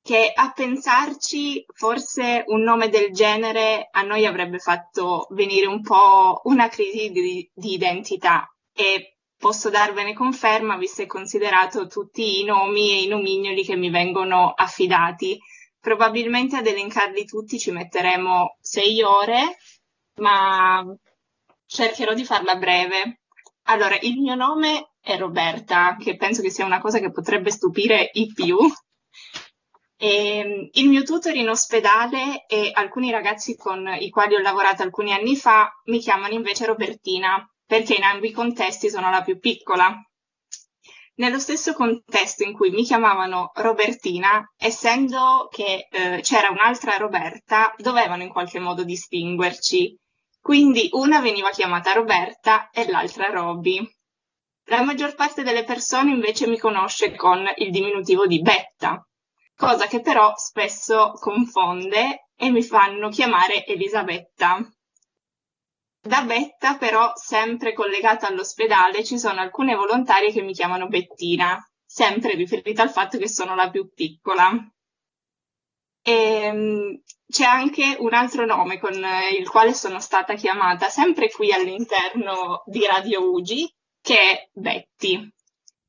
che 0.01 0.31
a 0.33 0.51
pensarci 0.51 1.65
forse 1.73 2.43
un 2.47 2.61
nome 2.61 2.89
del 2.89 3.11
genere 3.11 3.87
a 3.91 4.03
noi 4.03 4.25
avrebbe 4.27 4.59
fatto 4.59 5.27
venire 5.31 5.65
un 5.65 5.81
po' 5.81 6.41
una 6.43 6.67
crisi 6.67 7.09
di, 7.09 7.49
di 7.51 7.73
identità 7.73 8.47
e 8.71 9.17
posso 9.35 9.69
darvene 9.69 10.13
conferma 10.13 10.77
visto 10.77 11.01
e 11.01 11.07
considerato 11.07 11.87
tutti 11.87 12.39
i 12.39 12.43
nomi 12.43 12.91
e 12.91 13.01
i 13.01 13.07
nomignoli 13.07 13.63
che 13.63 13.75
mi 13.75 13.89
vengono 13.89 14.53
affidati. 14.55 15.39
Probabilmente 15.79 16.57
ad 16.57 16.67
elencarli 16.67 17.25
tutti 17.25 17.59
ci 17.59 17.71
metteremo 17.71 18.57
sei 18.59 19.01
ore, 19.01 19.57
ma 20.19 20.83
cercherò 21.65 22.13
di 22.13 22.25
farla 22.25 22.55
breve. 22.55 23.21
Allora, 23.67 23.97
il 24.01 24.19
mio 24.19 24.35
nome 24.35 24.91
è 25.01 25.17
Roberta, 25.17 25.95
che 25.99 26.15
penso 26.15 26.41
che 26.41 26.51
sia 26.51 26.65
una 26.65 26.81
cosa 26.81 26.99
che 26.99 27.11
potrebbe 27.11 27.51
stupire 27.51 28.09
i 28.13 28.31
più. 28.33 28.57
E, 29.97 30.37
ehm, 30.37 30.69
il 30.73 30.89
mio 30.89 31.03
tutor 31.03 31.35
in 31.35 31.49
ospedale 31.49 32.45
e 32.47 32.71
alcuni 32.73 33.11
ragazzi 33.11 33.55
con 33.55 33.87
i 33.99 34.09
quali 34.09 34.35
ho 34.35 34.39
lavorato 34.39 34.83
alcuni 34.83 35.13
anni 35.13 35.35
fa 35.35 35.71
mi 35.85 35.99
chiamano 35.99 36.33
invece 36.33 36.65
Robertina, 36.65 37.47
perché 37.65 37.95
in 37.95 38.03
ambi 38.03 38.29
i 38.29 38.31
contesti 38.31 38.89
sono 38.89 39.09
la 39.09 39.21
più 39.21 39.39
piccola. 39.39 39.97
Nello 41.17 41.39
stesso 41.39 41.73
contesto 41.73 42.43
in 42.43 42.53
cui 42.53 42.71
mi 42.71 42.83
chiamavano 42.83 43.51
Robertina, 43.55 44.51
essendo 44.57 45.47
che 45.49 45.87
eh, 45.89 46.19
c'era 46.21 46.49
un'altra 46.49 46.97
Roberta, 46.97 47.73
dovevano 47.77 48.23
in 48.23 48.29
qualche 48.29 48.59
modo 48.59 48.83
distinguerci 48.83 49.97
quindi 50.45 50.89
una 50.91 51.21
veniva 51.21 51.49
chiamata 51.49 51.93
Roberta 51.93 52.69
e 52.69 52.87
l'altra 52.87 53.31
Roby. 53.31 53.81
La 54.65 54.83
maggior 54.83 55.15
parte 55.15 55.41
delle 55.41 55.63
persone 55.63 56.11
invece 56.11 56.45
mi 56.45 56.59
conosce 56.59 57.15
con 57.15 57.43
il 57.55 57.71
diminutivo 57.71 58.27
di 58.27 58.41
Betta, 58.41 59.03
cosa 59.55 59.87
che 59.87 60.01
però 60.01 60.35
spesso 60.35 61.13
confonde 61.13 62.27
e 62.35 62.51
mi 62.51 62.61
fanno 62.61 63.09
chiamare 63.09 63.65
Elisabetta. 63.65 64.59
Da 65.99 66.21
Betta, 66.21 66.77
però, 66.77 67.13
sempre 67.15 67.73
collegata 67.73 68.27
all'ospedale, 68.27 69.03
ci 69.03 69.17
sono 69.17 69.41
alcune 69.41 69.73
volontarie 69.73 70.31
che 70.31 70.43
mi 70.43 70.53
chiamano 70.53 70.85
Bettina, 70.85 71.59
sempre 71.83 72.35
riferita 72.35 72.83
al 72.83 72.91
fatto 72.91 73.17
che 73.17 73.27
sono 73.27 73.55
la 73.55 73.71
più 73.71 73.91
piccola. 73.91 74.51
E, 76.07 76.11
ehm, 76.11 77.01
c'è 77.27 77.45
anche 77.45 77.95
un 77.97 78.13
altro 78.13 78.45
nome 78.45 78.77
con 78.79 78.93
il 78.93 79.49
quale 79.49 79.73
sono 79.73 79.99
stata 79.99 80.35
chiamata, 80.35 80.87
sempre 80.89 81.31
qui 81.31 81.51
all'interno 81.51 82.61
di 82.67 82.85
Radio 82.85 83.31
Ugi, 83.31 83.67
che 84.01 84.15
è 84.15 84.49
Betty. 84.53 85.33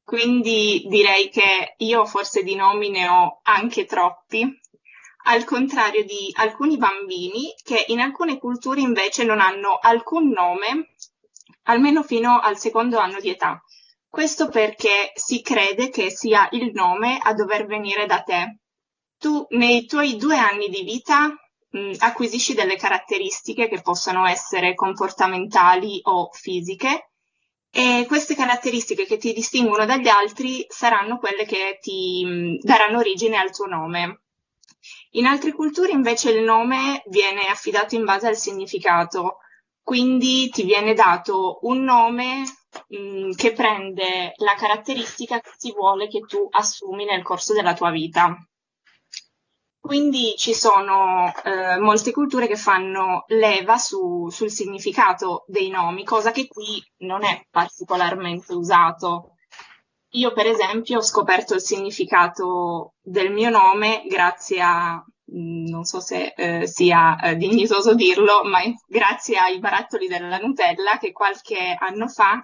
Quindi 0.02 0.84
direi 0.88 1.28
che 1.28 1.74
io 1.76 2.06
forse 2.06 2.42
di 2.42 2.54
nomi 2.54 2.88
ne 2.88 3.08
ho 3.08 3.40
anche 3.42 3.84
troppi, 3.84 4.48
al 5.24 5.44
contrario 5.44 6.04
di 6.04 6.32
alcuni 6.36 6.78
bambini 6.78 7.52
che 7.62 7.84
in 7.88 8.00
alcune 8.00 8.38
culture 8.38 8.80
invece 8.80 9.24
non 9.24 9.40
hanno 9.40 9.78
alcun 9.78 10.30
nome, 10.30 10.94
almeno 11.64 12.02
fino 12.02 12.38
al 12.38 12.56
secondo 12.56 12.98
anno 12.98 13.20
di 13.20 13.28
età. 13.30 13.62
Questo 14.08 14.48
perché 14.48 15.12
si 15.14 15.42
crede 15.42 15.90
che 15.90 16.10
sia 16.10 16.48
il 16.52 16.70
nome 16.72 17.18
a 17.22 17.34
dover 17.34 17.66
venire 17.66 18.06
da 18.06 18.22
te, 18.22 18.60
tu 19.18 19.46
nei 19.50 19.86
tuoi 19.86 20.16
due 20.16 20.36
anni 20.36 20.68
di 20.68 20.82
vita 20.82 21.28
mh, 21.70 21.92
acquisisci 21.98 22.54
delle 22.54 22.76
caratteristiche 22.76 23.68
che 23.68 23.80
possono 23.82 24.26
essere 24.26 24.74
comportamentali 24.74 26.00
o 26.04 26.30
fisiche 26.32 27.10
e 27.70 28.04
queste 28.06 28.34
caratteristiche 28.34 29.04
che 29.04 29.18
ti 29.18 29.32
distinguono 29.32 29.84
dagli 29.84 30.08
altri 30.08 30.64
saranno 30.68 31.18
quelle 31.18 31.44
che 31.44 31.78
ti 31.80 32.24
mh, 32.24 32.58
daranno 32.60 32.98
origine 32.98 33.36
al 33.36 33.52
tuo 33.52 33.66
nome. 33.66 34.20
In 35.12 35.26
altre 35.26 35.52
culture 35.52 35.90
invece 35.92 36.30
il 36.30 36.42
nome 36.44 37.02
viene 37.06 37.42
affidato 37.48 37.94
in 37.94 38.04
base 38.04 38.28
al 38.28 38.36
significato, 38.36 39.38
quindi 39.82 40.48
ti 40.50 40.62
viene 40.62 40.94
dato 40.94 41.58
un 41.62 41.82
nome 41.82 42.44
mh, 42.88 43.32
che 43.32 43.52
prende 43.52 44.32
la 44.36 44.54
caratteristica 44.54 45.40
che 45.40 45.50
si 45.56 45.72
vuole 45.72 46.08
che 46.08 46.20
tu 46.20 46.46
assumi 46.50 47.04
nel 47.04 47.22
corso 47.22 47.52
della 47.52 47.74
tua 47.74 47.90
vita. 47.90 48.36
Quindi 49.86 50.34
ci 50.36 50.52
sono 50.52 51.32
eh, 51.44 51.78
molte 51.78 52.10
culture 52.10 52.46
che 52.46 52.56
fanno 52.56 53.24
leva 53.28 53.78
su, 53.78 54.28
sul 54.30 54.50
significato 54.50 55.44
dei 55.46 55.68
nomi, 55.68 56.04
cosa 56.04 56.32
che 56.32 56.48
qui 56.48 56.82
non 56.98 57.24
è 57.24 57.46
particolarmente 57.50 58.52
usato. 58.52 59.36
Io, 60.10 60.32
per 60.32 60.46
esempio, 60.46 60.98
ho 60.98 61.02
scoperto 61.02 61.54
il 61.54 61.60
significato 61.60 62.94
del 63.00 63.32
mio 63.32 63.50
nome 63.50 64.02
grazie 64.08 64.60
a, 64.60 64.94
mm, 64.96 65.66
non 65.66 65.84
so 65.84 66.00
se 66.00 66.32
eh, 66.36 66.66
sia 66.66 67.18
eh, 67.20 67.36
dignitoso 67.36 67.94
dirlo, 67.94 68.42
ma 68.44 68.58
grazie 68.88 69.36
ai 69.36 69.58
barattoli 69.58 70.08
della 70.08 70.38
Nutella 70.38 70.98
che 70.98 71.12
qualche 71.12 71.76
anno 71.78 72.08
fa 72.08 72.40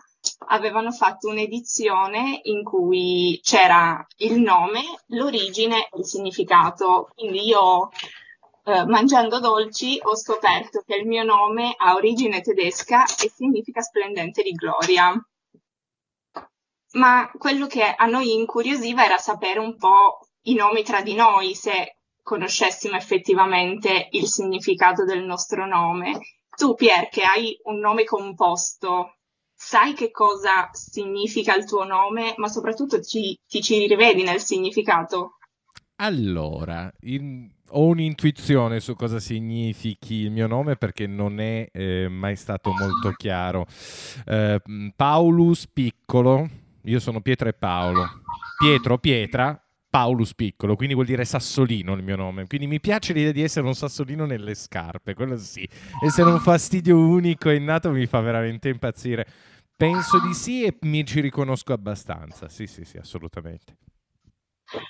avevano 0.49 0.91
fatto 0.93 1.29
un'edizione 1.29 2.41
in 2.45 2.63
cui 2.63 3.41
c'era 3.43 4.05
il 4.19 4.41
nome, 4.41 4.83
l'origine 5.09 5.89
e 5.91 5.99
il 5.99 6.05
significato. 6.05 7.11
Quindi 7.15 7.47
io, 7.47 7.91
eh, 8.65 8.85
mangiando 8.87 9.41
dolci, 9.41 9.99
ho 10.03 10.17
scoperto 10.17 10.83
che 10.87 10.97
il 10.97 11.07
mio 11.07 11.25
nome 11.25 11.75
ha 11.77 11.95
origine 11.95 12.41
tedesca 12.41 13.05
e 13.05 13.31
significa 13.31 13.81
splendente 13.81 14.43
di 14.43 14.53
gloria. 14.53 15.13
Ma 16.93 17.31
quello 17.39 17.67
che 17.67 17.83
a 17.83 18.05
noi 18.07 18.35
incuriosiva 18.35 19.05
era 19.05 19.17
sapere 19.17 19.59
un 19.59 19.77
po' 19.77 20.27
i 20.43 20.55
nomi 20.55 20.83
tra 20.83 21.01
di 21.01 21.15
noi, 21.15 21.55
se 21.55 21.97
conoscessimo 22.23 22.97
effettivamente 22.97 24.09
il 24.13 24.27
significato 24.27 25.05
del 25.05 25.23
nostro 25.25 25.67
nome. 25.67 26.21
Tu, 26.55 26.75
Pier, 26.75 27.09
che 27.09 27.23
hai 27.23 27.59
un 27.65 27.79
nome 27.79 28.05
composto, 28.05 29.17
sai 29.65 29.95
che 29.95 30.11
cosa 30.11 30.71
significa 30.73 31.57
il 31.57 31.65
tuo 31.65 31.85
nome, 31.85 32.35
ma 32.37 32.49
soprattutto 32.49 33.01
ci, 33.01 33.39
ti 33.47 33.63
ci 33.63 33.87
rivedi 33.87 34.25
nel 34.25 34.41
significato? 34.41 35.39
Allora, 35.97 36.93
in, 37.03 37.49
ho 37.71 37.87
un'intuizione 37.87 38.81
su 38.81 38.97
cosa 38.97 39.21
significhi 39.21 40.15
il 40.15 40.33
mio 40.33 40.49
nome 40.49 40.75
perché 40.75 41.07
non 41.07 41.39
è 41.39 41.69
eh, 41.73 42.09
mai 42.09 42.35
stato 42.35 42.73
molto 42.73 43.13
chiaro. 43.17 43.67
Eh, 44.27 44.61
Paulus 44.97 45.69
Piccolo, 45.69 46.49
io 46.83 46.99
sono 46.99 47.21
Pietro 47.21 47.49
e 47.49 47.53
Paolo. 47.53 48.05
Pietro, 48.59 48.99
Pietra, 48.99 49.59
Paulus 49.89 50.35
Piccolo, 50.35 50.75
quindi 50.75 50.95
vuol 50.95 51.07
dire 51.07 51.25
sassolino 51.25 51.95
il 51.95 52.03
mio 52.03 52.17
nome. 52.17 52.49
Quindi 52.49 52.67
mi 52.67 52.81
piace 52.81 53.13
l'idea 53.13 53.31
di 53.31 53.43
essere 53.43 53.65
un 53.65 53.75
sassolino 53.75 54.27
nelle 54.27 54.55
scarpe, 54.55 55.15
quello 55.15 55.37
sì. 55.37 55.67
Essere 56.05 56.31
un 56.31 56.41
fastidio 56.41 56.99
unico 56.99 57.49
e 57.49 57.55
innato 57.55 57.93
mi 57.93 58.07
fa 58.07 58.21
veramente 58.21 58.69
impazzire. 58.69 59.27
Penso 59.77 60.21
di 60.21 60.35
sì 60.35 60.65
e 60.65 60.77
mi 60.83 61.05
ci 61.05 61.21
riconosco 61.21 61.73
abbastanza. 61.73 62.49
Sì, 62.49 62.67
sì, 62.67 62.85
sì, 62.85 62.99
assolutamente. 62.99 63.77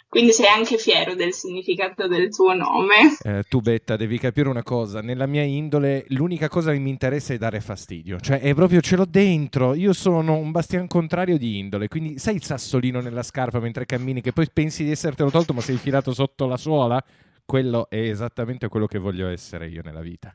Quindi 0.08 0.32
sei 0.32 0.46
anche 0.46 0.76
fiero 0.76 1.14
del 1.14 1.32
significato 1.32 2.06
del 2.06 2.28
tuo 2.28 2.54
nome. 2.54 3.16
Eh, 3.22 3.42
tu, 3.48 3.60
Betta, 3.60 3.96
devi 3.96 4.18
capire 4.18 4.48
una 4.48 4.62
cosa. 4.62 5.00
Nella 5.00 5.26
mia 5.26 5.42
indole, 5.42 6.04
l'unica 6.08 6.48
cosa 6.48 6.70
che 6.70 6.78
mi 6.78 6.90
interessa 6.90 7.34
è 7.34 7.38
dare 7.38 7.60
fastidio. 7.60 8.20
Cioè, 8.20 8.40
è 8.40 8.54
proprio 8.54 8.80
ce 8.80 8.96
l'ho 8.96 9.06
dentro. 9.06 9.74
Io 9.74 9.92
sono 9.92 10.36
un 10.36 10.50
bastian 10.50 10.86
contrario 10.86 11.38
di 11.38 11.58
indole. 11.58 11.88
Quindi, 11.88 12.18
sai 12.18 12.36
il 12.36 12.44
sassolino 12.44 13.00
nella 13.00 13.22
scarpa 13.22 13.58
mentre 13.58 13.86
cammini, 13.86 14.20
che 14.20 14.32
poi 14.32 14.48
pensi 14.52 14.84
di 14.84 14.90
essertelo 14.90 15.30
tolto, 15.30 15.52
ma 15.52 15.60
sei 15.60 15.74
infilato 15.74 16.12
sotto 16.12 16.46
la 16.46 16.56
suola? 16.56 17.02
Quello 17.44 17.88
è 17.90 17.98
esattamente 17.98 18.68
quello 18.68 18.86
che 18.86 18.98
voglio 18.98 19.26
essere 19.28 19.68
io 19.68 19.82
nella 19.82 20.02
vita. 20.02 20.34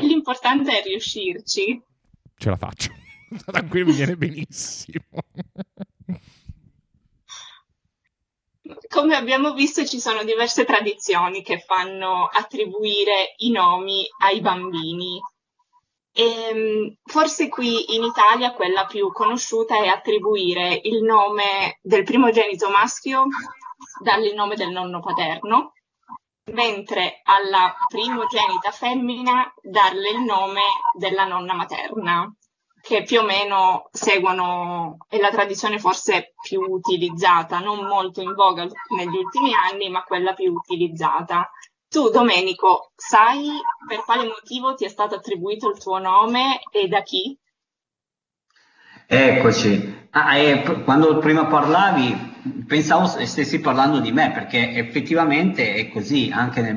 L'importante 0.00 0.80
è 0.80 0.82
riuscirci. 0.82 1.82
Ce 2.36 2.50
la 2.50 2.56
faccio. 2.56 2.92
Tranquillo, 3.44 3.86
mi 3.86 3.92
viene 3.92 4.16
benissimo. 4.16 5.04
Come 8.88 9.14
abbiamo 9.14 9.52
visto 9.52 9.84
ci 9.84 10.00
sono 10.00 10.24
diverse 10.24 10.64
tradizioni 10.64 11.42
che 11.42 11.58
fanno 11.58 12.28
attribuire 12.32 13.34
i 13.38 13.50
nomi 13.50 14.04
ai 14.22 14.40
bambini. 14.40 15.20
E, 16.12 16.24
ehm, 16.24 16.96
forse 17.04 17.48
qui 17.48 17.94
in 17.94 18.02
Italia 18.02 18.52
quella 18.52 18.86
più 18.86 19.12
conosciuta 19.12 19.76
è 19.76 19.86
attribuire 19.86 20.80
il 20.84 21.02
nome 21.02 21.78
del 21.82 22.04
primogenito 22.04 22.70
maschio 22.70 23.26
il 24.22 24.34
nome 24.34 24.56
del 24.56 24.70
nonno 24.70 25.00
paterno, 25.00 25.72
mentre 26.52 27.20
alla 27.24 27.74
primogenita 27.88 28.70
femmina 28.70 29.52
darle 29.62 30.10
il 30.10 30.20
nome 30.20 30.62
della 30.96 31.26
nonna 31.26 31.54
materna 31.54 32.34
che 32.86 33.02
più 33.02 33.20
o 33.20 33.24
meno 33.24 33.88
seguono, 33.90 34.98
è 35.08 35.18
la 35.18 35.30
tradizione 35.30 35.78
forse 35.78 36.34
più 36.40 36.60
utilizzata, 36.60 37.58
non 37.58 37.84
molto 37.84 38.20
in 38.20 38.32
voga 38.32 38.62
negli 38.62 39.16
ultimi 39.16 39.50
anni, 39.70 39.88
ma 39.88 40.04
quella 40.04 40.34
più 40.34 40.52
utilizzata. 40.52 41.50
tu, 41.88 42.10
Domenico, 42.10 42.92
sai 42.94 43.50
per 43.88 44.04
quale 44.04 44.24
motivo 44.24 44.74
ti 44.74 44.84
è 44.84 44.88
stato 44.88 45.16
attribuito 45.16 45.68
il 45.68 45.78
tuo 45.78 45.98
nome 45.98 46.60
e 46.70 46.86
da 46.86 47.02
chi? 47.02 47.36
Eccoci. 49.08 50.08
Ah, 50.10 50.36
eh, 50.36 50.82
quando 50.84 51.18
prima 51.18 51.46
parlavi, 51.46 52.64
pensavo 52.66 53.06
stessi 53.06 53.60
parlando 53.60 53.98
di 53.98 54.12
me, 54.12 54.30
perché 54.30 54.70
effettivamente 54.74 55.74
è 55.74 55.88
così, 55.88 56.30
anche 56.32 56.60
nel 56.60 56.74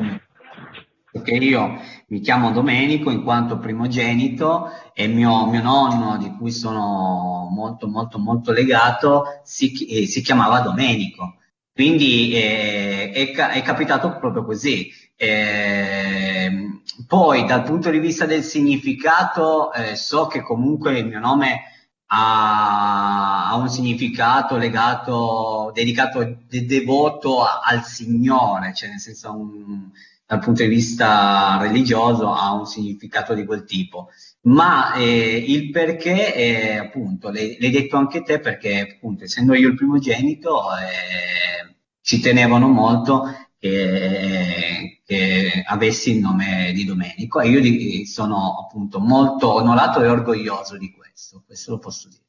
perché 1.11 1.31
io 1.35 1.79
mi 2.07 2.19
chiamo 2.19 2.51
Domenico 2.51 3.09
in 3.09 3.23
quanto 3.23 3.57
primogenito 3.57 4.69
e 4.93 5.07
mio, 5.07 5.47
mio 5.47 5.61
nonno, 5.61 6.17
di 6.17 6.31
cui 6.37 6.51
sono 6.51 7.47
molto 7.51 7.87
molto 7.87 8.19
molto 8.19 8.51
legato, 8.51 9.41
si, 9.43 9.85
eh, 9.87 10.05
si 10.05 10.21
chiamava 10.21 10.59
Domenico. 10.61 11.35
Quindi 11.73 12.33
eh, 12.33 13.11
è, 13.11 13.31
è, 13.31 13.61
capitato 13.61 14.17
proprio 14.17 14.43
così. 14.43 14.91
Eh, 15.15 16.81
poi 17.07 17.45
dal 17.45 17.63
punto 17.63 17.89
di 17.89 17.99
vista 17.99 18.25
del 18.25 18.43
significato, 18.43 19.71
eh, 19.73 19.95
so 19.95 20.27
che 20.27 20.41
comunque 20.41 20.97
il 20.99 21.07
mio 21.07 21.19
nome 21.19 21.61
ha, 22.07 23.55
un 23.55 23.69
significato 23.69 24.57
legato, 24.57 25.71
dedicato, 25.73 26.23
de, 26.47 26.65
devoto 26.65 27.43
a, 27.43 27.61
al 27.63 27.83
Signore, 27.83 28.73
cioè 28.73 28.89
nel 28.89 28.99
senso 28.99 29.31
un, 29.33 29.89
dal 30.29 30.41
punto 30.41 30.61
di 30.61 30.69
vista 30.69 31.57
religioso 31.59 32.31
ha 32.31 32.53
un 32.53 32.67
significato 32.67 33.33
di 33.33 33.45
quel 33.45 33.63
tipo. 33.63 34.09
Ma 34.41 34.93
eh, 34.93 35.43
il 35.47 35.71
perché, 35.71 36.35
eh, 36.35 36.77
appunto, 36.77 37.31
l'hai, 37.31 37.57
l'hai, 37.59 37.71
detto 37.71 37.97
anche 37.97 38.21
te, 38.21 38.39
perché 38.39 38.91
appunto, 38.93 39.23
essendo 39.23 39.55
io 39.55 39.69
il 39.69 39.75
primogenito, 39.75 40.65
eh, 40.75 41.77
ci 42.01 42.19
tenevano 42.19 42.67
molto 42.67 43.23
che, 43.57 45.01
che, 45.03 45.63
avessi 45.65 46.11
il 46.11 46.19
nome 46.19 46.73
di 46.75 46.85
Domenico 46.85 47.39
e 47.39 47.49
io 47.49 48.05
sono 48.05 48.59
appunto 48.63 48.99
molto 48.99 49.51
onorato 49.55 50.03
e 50.03 50.09
orgoglioso 50.09 50.77
di 50.77 50.91
questo, 50.91 51.41
questo 51.43 51.71
lo 51.71 51.79
posso 51.79 52.07
dire. 52.07 52.28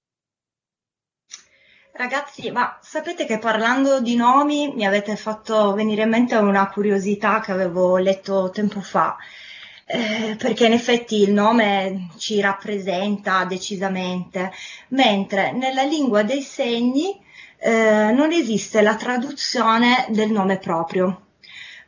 Ragazzi, 2.00 2.50
ma 2.50 2.78
sapete 2.80 3.26
che 3.26 3.36
parlando 3.38 4.00
di 4.00 4.16
nomi 4.16 4.72
mi 4.74 4.86
avete 4.86 5.16
fatto 5.16 5.74
venire 5.74 6.04
in 6.04 6.08
mente 6.08 6.34
una 6.34 6.70
curiosità 6.70 7.40
che 7.40 7.52
avevo 7.52 7.98
letto 7.98 8.48
tempo 8.48 8.80
fa, 8.80 9.18
eh, 9.84 10.34
perché 10.38 10.64
in 10.64 10.72
effetti 10.72 11.20
il 11.20 11.30
nome 11.30 12.08
ci 12.16 12.40
rappresenta 12.40 13.44
decisamente, 13.44 14.50
mentre 14.88 15.52
nella 15.52 15.82
lingua 15.82 16.22
dei 16.22 16.40
segni 16.40 17.22
eh, 17.58 18.10
non 18.12 18.32
esiste 18.32 18.80
la 18.80 18.96
traduzione 18.96 20.06
del 20.08 20.30
nome 20.30 20.56
proprio. 20.56 21.26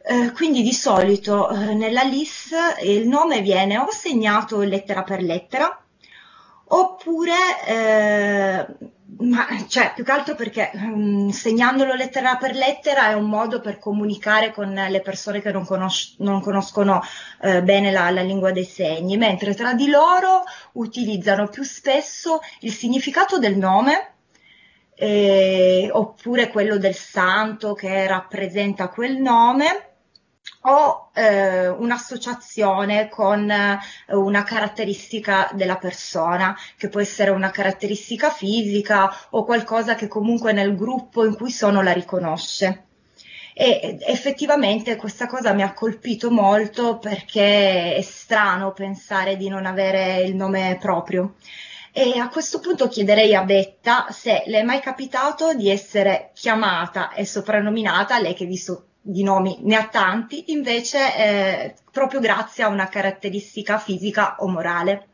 Eh, 0.04 0.32
quindi 0.32 0.60
di 0.60 0.74
solito 0.74 1.48
eh, 1.48 1.72
nella 1.72 2.02
LIS 2.02 2.50
il 2.84 3.08
nome 3.08 3.40
viene 3.40 3.78
o 3.78 3.86
segnato 3.90 4.60
lettera 4.60 5.04
per 5.04 5.22
lettera 5.22 5.82
oppure 6.74 7.34
eh, 7.66 8.66
ma 9.18 9.46
cioè, 9.68 9.92
più 9.94 10.04
che 10.04 10.10
altro 10.10 10.34
perché 10.34 10.70
um, 10.74 11.28
segnandolo 11.30 11.94
lettera 11.94 12.36
per 12.36 12.54
lettera 12.54 13.10
è 13.10 13.14
un 13.14 13.28
modo 13.28 13.60
per 13.60 13.78
comunicare 13.78 14.52
con 14.52 14.72
le 14.72 15.00
persone 15.00 15.40
che 15.40 15.52
non, 15.52 15.64
conos- 15.64 16.16
non 16.18 16.40
conoscono 16.40 17.02
eh, 17.42 17.62
bene 17.62 17.90
la, 17.90 18.10
la, 18.10 18.22
lingua 18.22 18.52
dei 18.52 18.64
segni, 18.64 19.16
mentre 19.16 19.54
tra 19.54 19.74
di 19.74 19.88
loro 19.88 20.44
utilizzano 20.72 21.48
più 21.48 21.62
spesso 21.62 22.40
il 22.60 22.72
significato 22.72 23.38
del 23.38 23.56
nome 23.56 24.12
eh, 24.94 25.88
oppure 25.92 26.48
quello 26.48 26.78
del 26.78 26.94
santo 26.94 27.74
che 27.74 28.06
rappresenta 28.06 28.88
quel 28.88 29.16
nome 29.16 29.91
o 30.62 31.10
eh, 31.14 31.68
un'associazione 31.68 33.08
con 33.08 33.50
eh, 33.50 33.78
una 34.08 34.42
caratteristica 34.42 35.50
della 35.54 35.76
persona, 35.76 36.56
che 36.76 36.88
può 36.88 37.00
essere 37.00 37.30
una 37.30 37.50
caratteristica 37.50 38.30
fisica 38.30 39.14
o 39.30 39.44
qualcosa 39.44 39.94
che 39.94 40.08
comunque 40.08 40.52
nel 40.52 40.76
gruppo 40.76 41.24
in 41.24 41.34
cui 41.34 41.50
sono 41.50 41.82
la 41.82 41.92
riconosce. 41.92 42.84
E 43.54 43.98
effettivamente 44.00 44.96
questa 44.96 45.26
cosa 45.26 45.52
mi 45.52 45.62
ha 45.62 45.74
colpito 45.74 46.30
molto 46.30 46.98
perché 46.98 47.94
è 47.94 48.00
strano 48.00 48.72
pensare 48.72 49.36
di 49.36 49.48
non 49.48 49.66
avere 49.66 50.22
il 50.22 50.34
nome 50.34 50.78
proprio. 50.80 51.34
E 51.92 52.18
a 52.18 52.28
questo 52.30 52.60
punto 52.60 52.88
chiederei 52.88 53.34
a 53.34 53.44
Betta 53.44 54.06
se 54.10 54.44
le 54.46 54.60
è 54.60 54.62
mai 54.62 54.80
capitato 54.80 55.52
di 55.52 55.68
essere 55.68 56.30
chiamata 56.32 57.12
e 57.12 57.26
soprannominata, 57.26 58.18
lei 58.18 58.32
che 58.32 58.46
visto 58.46 58.86
di 59.02 59.24
nomi 59.24 59.58
ne 59.62 59.76
ha 59.76 59.88
tanti, 59.88 60.52
invece 60.52 61.16
eh, 61.16 61.74
proprio 61.90 62.20
grazie 62.20 62.62
a 62.62 62.68
una 62.68 62.88
caratteristica 62.88 63.78
fisica 63.78 64.36
o 64.38 64.48
morale. 64.48 65.08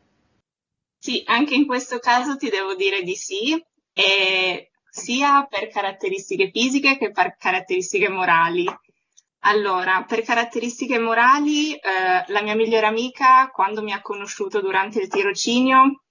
Sì, 0.97 1.23
anche 1.25 1.55
in 1.55 1.65
questo 1.65 1.97
caso 1.99 2.37
ti 2.37 2.49
devo 2.49 2.75
dire 2.75 3.01
di 3.01 3.15
sì, 3.15 3.61
e 3.93 4.69
sia 4.89 5.45
per 5.49 5.67
caratteristiche 5.69 6.51
fisiche 6.51 6.97
che 6.97 7.11
per 7.11 7.35
caratteristiche 7.37 8.09
morali. 8.09 8.65
Allora, 9.43 10.03
per 10.03 10.21
caratteristiche 10.21 10.99
morali, 10.99 11.73
eh, 11.73 11.79
la 12.27 12.41
mia 12.41 12.55
migliore 12.55 12.85
amica, 12.85 13.49
quando 13.49 13.81
mi 13.81 13.93
ha 13.93 14.01
conosciuto 14.01 14.59
durante 14.61 14.99
il 14.99 15.07
tirocinio, 15.07 16.03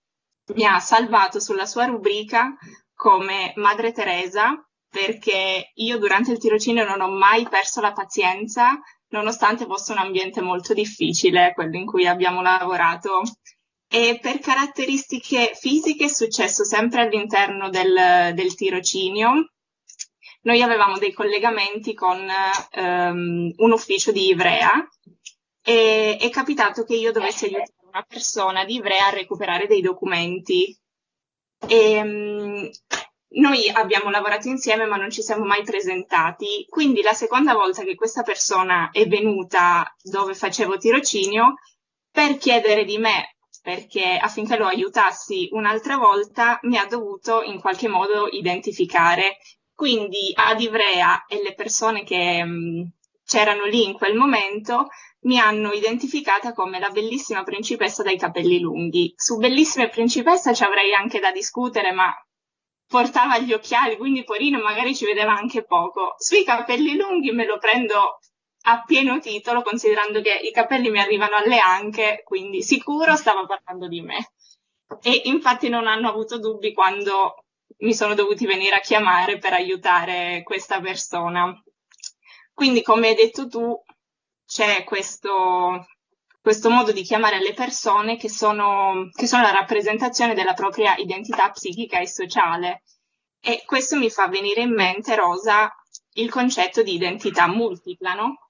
mi 0.54 0.64
ha 0.64 0.78
salvato 0.80 1.38
sulla 1.38 1.66
sua 1.66 1.84
rubrica 1.84 2.56
come 2.94 3.52
Madre 3.56 3.92
Teresa 3.92 4.67
perché 4.88 5.70
io 5.74 5.98
durante 5.98 6.32
il 6.32 6.38
tirocinio 6.38 6.84
non 6.84 7.00
ho 7.00 7.08
mai 7.08 7.46
perso 7.48 7.80
la 7.80 7.92
pazienza, 7.92 8.80
nonostante 9.08 9.66
fosse 9.66 9.92
un 9.92 9.98
ambiente 9.98 10.40
molto 10.40 10.74
difficile, 10.74 11.52
quello 11.54 11.76
in 11.76 11.86
cui 11.86 12.06
abbiamo 12.06 12.42
lavorato. 12.42 13.22
E 13.90 14.18
per 14.20 14.38
caratteristiche 14.38 15.52
fisiche 15.54 16.04
è 16.04 16.08
successo 16.08 16.64
sempre 16.64 17.02
all'interno 17.02 17.70
del, 17.70 18.34
del 18.34 18.54
tirocinio. 18.54 19.52
Noi 20.42 20.62
avevamo 20.62 20.98
dei 20.98 21.12
collegamenti 21.12 21.94
con 21.94 22.18
um, 22.18 23.52
un 23.56 23.72
ufficio 23.72 24.12
di 24.12 24.28
Ivrea 24.28 24.70
e 25.62 26.16
è 26.18 26.28
capitato 26.30 26.84
che 26.84 26.96
io 26.96 27.12
dovessi 27.12 27.46
aiutare 27.46 27.74
una 27.88 28.04
persona 28.06 28.64
di 28.64 28.74
Ivrea 28.74 29.06
a 29.06 29.14
recuperare 29.14 29.66
dei 29.66 29.80
documenti. 29.80 30.76
E, 31.66 32.00
um, 32.00 32.70
noi 33.30 33.68
abbiamo 33.68 34.10
lavorato 34.10 34.48
insieme 34.48 34.86
ma 34.86 34.96
non 34.96 35.10
ci 35.10 35.22
siamo 35.22 35.44
mai 35.44 35.62
presentati, 35.62 36.64
quindi 36.68 37.02
la 37.02 37.12
seconda 37.12 37.52
volta 37.54 37.82
che 37.82 37.94
questa 37.94 38.22
persona 38.22 38.90
è 38.90 39.06
venuta 39.06 39.94
dove 40.02 40.34
facevo 40.34 40.76
tirocinio 40.78 41.54
per 42.10 42.38
chiedere 42.38 42.84
di 42.84 42.98
me 42.98 43.36
perché 43.62 44.16
affinché 44.16 44.56
lo 44.56 44.66
aiutassi 44.66 45.48
un'altra 45.52 45.98
volta 45.98 46.58
mi 46.62 46.78
ha 46.78 46.86
dovuto 46.86 47.42
in 47.42 47.60
qualche 47.60 47.88
modo 47.88 48.26
identificare. 48.30 49.38
Quindi 49.74 50.32
ad 50.34 50.60
Ivrea 50.60 51.26
e 51.26 51.42
le 51.42 51.54
persone 51.54 52.02
che 52.02 52.42
mh, 52.42 52.92
c'erano 53.24 53.64
lì 53.64 53.84
in 53.84 53.92
quel 53.92 54.16
momento 54.16 54.88
mi 55.20 55.38
hanno 55.38 55.72
identificata 55.72 56.52
come 56.52 56.78
la 56.78 56.88
bellissima 56.88 57.42
principessa 57.42 58.02
dai 58.02 58.16
capelli 58.16 58.58
lunghi. 58.60 59.12
Su 59.16 59.36
bellissime 59.36 59.88
principessa 59.88 60.54
ci 60.54 60.64
avrei 60.64 60.94
anche 60.94 61.20
da 61.20 61.30
discutere, 61.30 61.92
ma 61.92 62.10
portava 62.88 63.38
gli 63.38 63.52
occhiali, 63.52 63.96
quindi 63.96 64.24
Porino 64.24 64.60
magari 64.60 64.96
ci 64.96 65.04
vedeva 65.04 65.32
anche 65.32 65.64
poco. 65.64 66.14
Sui 66.16 66.42
capelli 66.42 66.96
lunghi 66.96 67.30
me 67.30 67.44
lo 67.44 67.58
prendo 67.58 68.18
a 68.62 68.82
pieno 68.84 69.20
titolo, 69.20 69.62
considerando 69.62 70.20
che 70.20 70.34
i 70.34 70.50
capelli 70.50 70.90
mi 70.90 70.98
arrivano 70.98 71.36
alle 71.36 71.58
anche, 71.58 72.22
quindi 72.24 72.62
sicuro 72.62 73.14
stava 73.14 73.46
parlando 73.46 73.86
di 73.88 74.00
me. 74.00 74.32
E 75.02 75.22
infatti 75.24 75.68
non 75.68 75.86
hanno 75.86 76.08
avuto 76.08 76.38
dubbi 76.38 76.72
quando 76.72 77.44
mi 77.80 77.94
sono 77.94 78.14
dovuti 78.14 78.46
venire 78.46 78.76
a 78.76 78.80
chiamare 78.80 79.38
per 79.38 79.52
aiutare 79.52 80.42
questa 80.42 80.80
persona. 80.80 81.52
Quindi, 82.52 82.82
come 82.82 83.08
hai 83.08 83.14
detto 83.14 83.46
tu, 83.48 83.80
c'è 84.46 84.82
questo, 84.84 85.86
questo 86.48 86.70
modo 86.70 86.92
di 86.92 87.02
chiamare 87.02 87.40
le 87.40 87.52
persone 87.52 88.16
che 88.16 88.30
sono, 88.30 89.10
che 89.12 89.26
sono 89.26 89.42
la 89.42 89.50
rappresentazione 89.50 90.32
della 90.32 90.54
propria 90.54 90.96
identità 90.96 91.50
psichica 91.50 91.98
e 91.98 92.08
sociale. 92.08 92.84
E 93.38 93.64
questo 93.66 93.98
mi 93.98 94.08
fa 94.08 94.28
venire 94.28 94.62
in 94.62 94.72
mente, 94.72 95.14
Rosa, 95.14 95.70
il 96.14 96.30
concetto 96.30 96.82
di 96.82 96.94
identità 96.94 97.48
multipla, 97.48 98.14
no? 98.14 98.47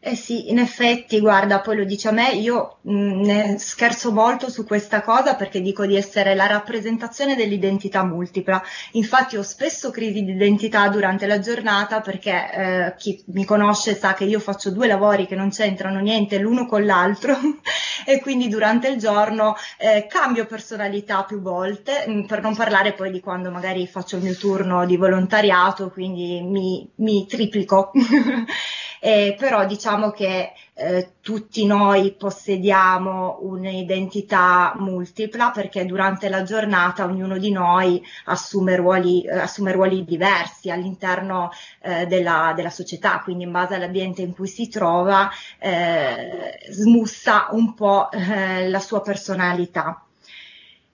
Eh 0.00 0.14
sì, 0.14 0.48
in 0.48 0.58
effetti, 0.60 1.18
guarda, 1.18 1.60
poi 1.60 1.78
lo 1.78 1.84
dice 1.84 2.06
a 2.08 2.12
me, 2.12 2.30
io 2.30 2.78
mh, 2.82 2.92
mm, 2.92 3.20
ne 3.24 3.58
scherzo 3.58 4.12
molto 4.12 4.48
su 4.48 4.64
questa 4.64 5.02
cosa 5.02 5.34
perché 5.34 5.60
dico 5.60 5.86
di 5.86 5.96
essere 5.96 6.36
la 6.36 6.46
rappresentazione 6.46 7.34
dell'identità 7.34 8.04
multipla. 8.04 8.62
Infatti 8.92 9.36
ho 9.36 9.42
spesso 9.42 9.90
crisi 9.90 10.22
di 10.22 10.32
identità 10.32 10.86
durante 10.88 11.26
la 11.26 11.40
giornata 11.40 12.00
perché 12.00 12.30
eh, 12.30 12.94
chi 12.96 13.24
mi 13.32 13.44
conosce 13.44 13.96
sa 13.96 14.14
che 14.14 14.22
io 14.22 14.38
faccio 14.38 14.70
due 14.70 14.86
lavori 14.86 15.26
che 15.26 15.34
non 15.34 15.50
c'entrano 15.50 15.98
niente 15.98 16.38
l'uno 16.38 16.66
con 16.66 16.84
l'altro 16.86 17.36
e 18.06 18.20
quindi 18.20 18.46
durante 18.46 18.86
il 18.88 18.98
giorno 18.98 19.56
eh, 19.78 20.06
cambio 20.08 20.46
personalità 20.46 21.24
più 21.24 21.40
volte, 21.40 22.04
mh, 22.06 22.12
mm, 22.12 22.24
per 22.26 22.40
non 22.40 22.54
parlare 22.54 22.92
poi 22.92 23.10
di 23.10 23.18
quando 23.18 23.50
magari 23.50 23.84
faccio 23.88 24.14
il 24.16 24.22
mio 24.22 24.36
turno 24.36 24.86
di 24.86 24.96
volontariato, 24.96 25.90
quindi 25.90 26.40
mi, 26.40 26.88
mi 26.98 27.26
triplico. 27.26 27.90
eh, 29.00 29.34
però 29.38 29.66
diciamo 29.66 30.10
che 30.10 30.52
eh, 30.74 31.14
tutti 31.20 31.66
noi 31.66 32.12
possediamo 32.12 33.38
un'identità 33.42 34.74
multipla 34.76 35.50
perché 35.50 35.84
durante 35.84 36.28
la 36.28 36.42
giornata 36.42 37.04
ognuno 37.04 37.36
di 37.38 37.50
noi 37.50 38.02
assume 38.26 38.76
ruoli, 38.76 39.24
eh, 39.24 39.38
assume 39.38 39.72
ruoli 39.72 40.04
diversi 40.04 40.70
all'interno 40.70 41.50
eh, 41.80 42.06
della, 42.06 42.52
della, 42.54 42.70
società, 42.70 43.20
quindi 43.20 43.44
in 43.44 43.50
base 43.50 43.74
all'ambiente 43.74 44.22
in 44.22 44.34
cui 44.34 44.46
si 44.46 44.68
trova 44.68 45.28
eh, 45.58 46.60
smussa 46.70 47.48
un 47.50 47.74
po' 47.74 48.10
eh, 48.10 48.68
la 48.68 48.80
sua 48.80 49.00
personalità 49.00 50.02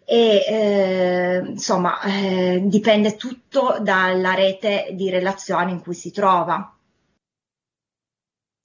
e 0.05 0.45
eh, 0.47 1.43
insomma 1.47 2.01
eh, 2.03 2.63
dipende 2.65 3.17
tutto 3.17 3.79
dalla 3.81 4.35
rete 4.35 4.89
di 4.93 5.11
relazioni 5.11 5.73
in 5.73 5.81
cui 5.81 5.95
si 5.95 6.11
trova. 6.11 6.75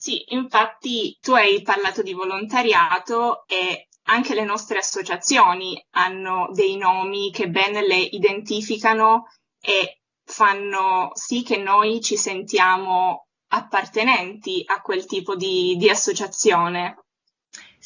Sì, 0.02 0.24
infatti 0.28 1.18
tu 1.20 1.32
hai 1.32 1.60
parlato 1.60 2.00
di 2.00 2.14
volontariato 2.14 3.44
e 3.46 3.88
anche 4.04 4.34
le 4.34 4.44
nostre 4.44 4.78
associazioni 4.78 5.78
hanno 5.90 6.48
dei 6.54 6.78
nomi 6.78 7.30
che 7.30 7.50
bene 7.50 7.86
le 7.86 7.98
identificano 7.98 9.26
e 9.60 10.00
fanno 10.24 11.10
sì 11.12 11.42
che 11.42 11.58
noi 11.58 12.00
ci 12.00 12.16
sentiamo 12.16 13.26
appartenenti 13.48 14.62
a 14.64 14.80
quel 14.80 15.04
tipo 15.04 15.36
di, 15.36 15.76
di 15.76 15.90
associazione. 15.90 17.04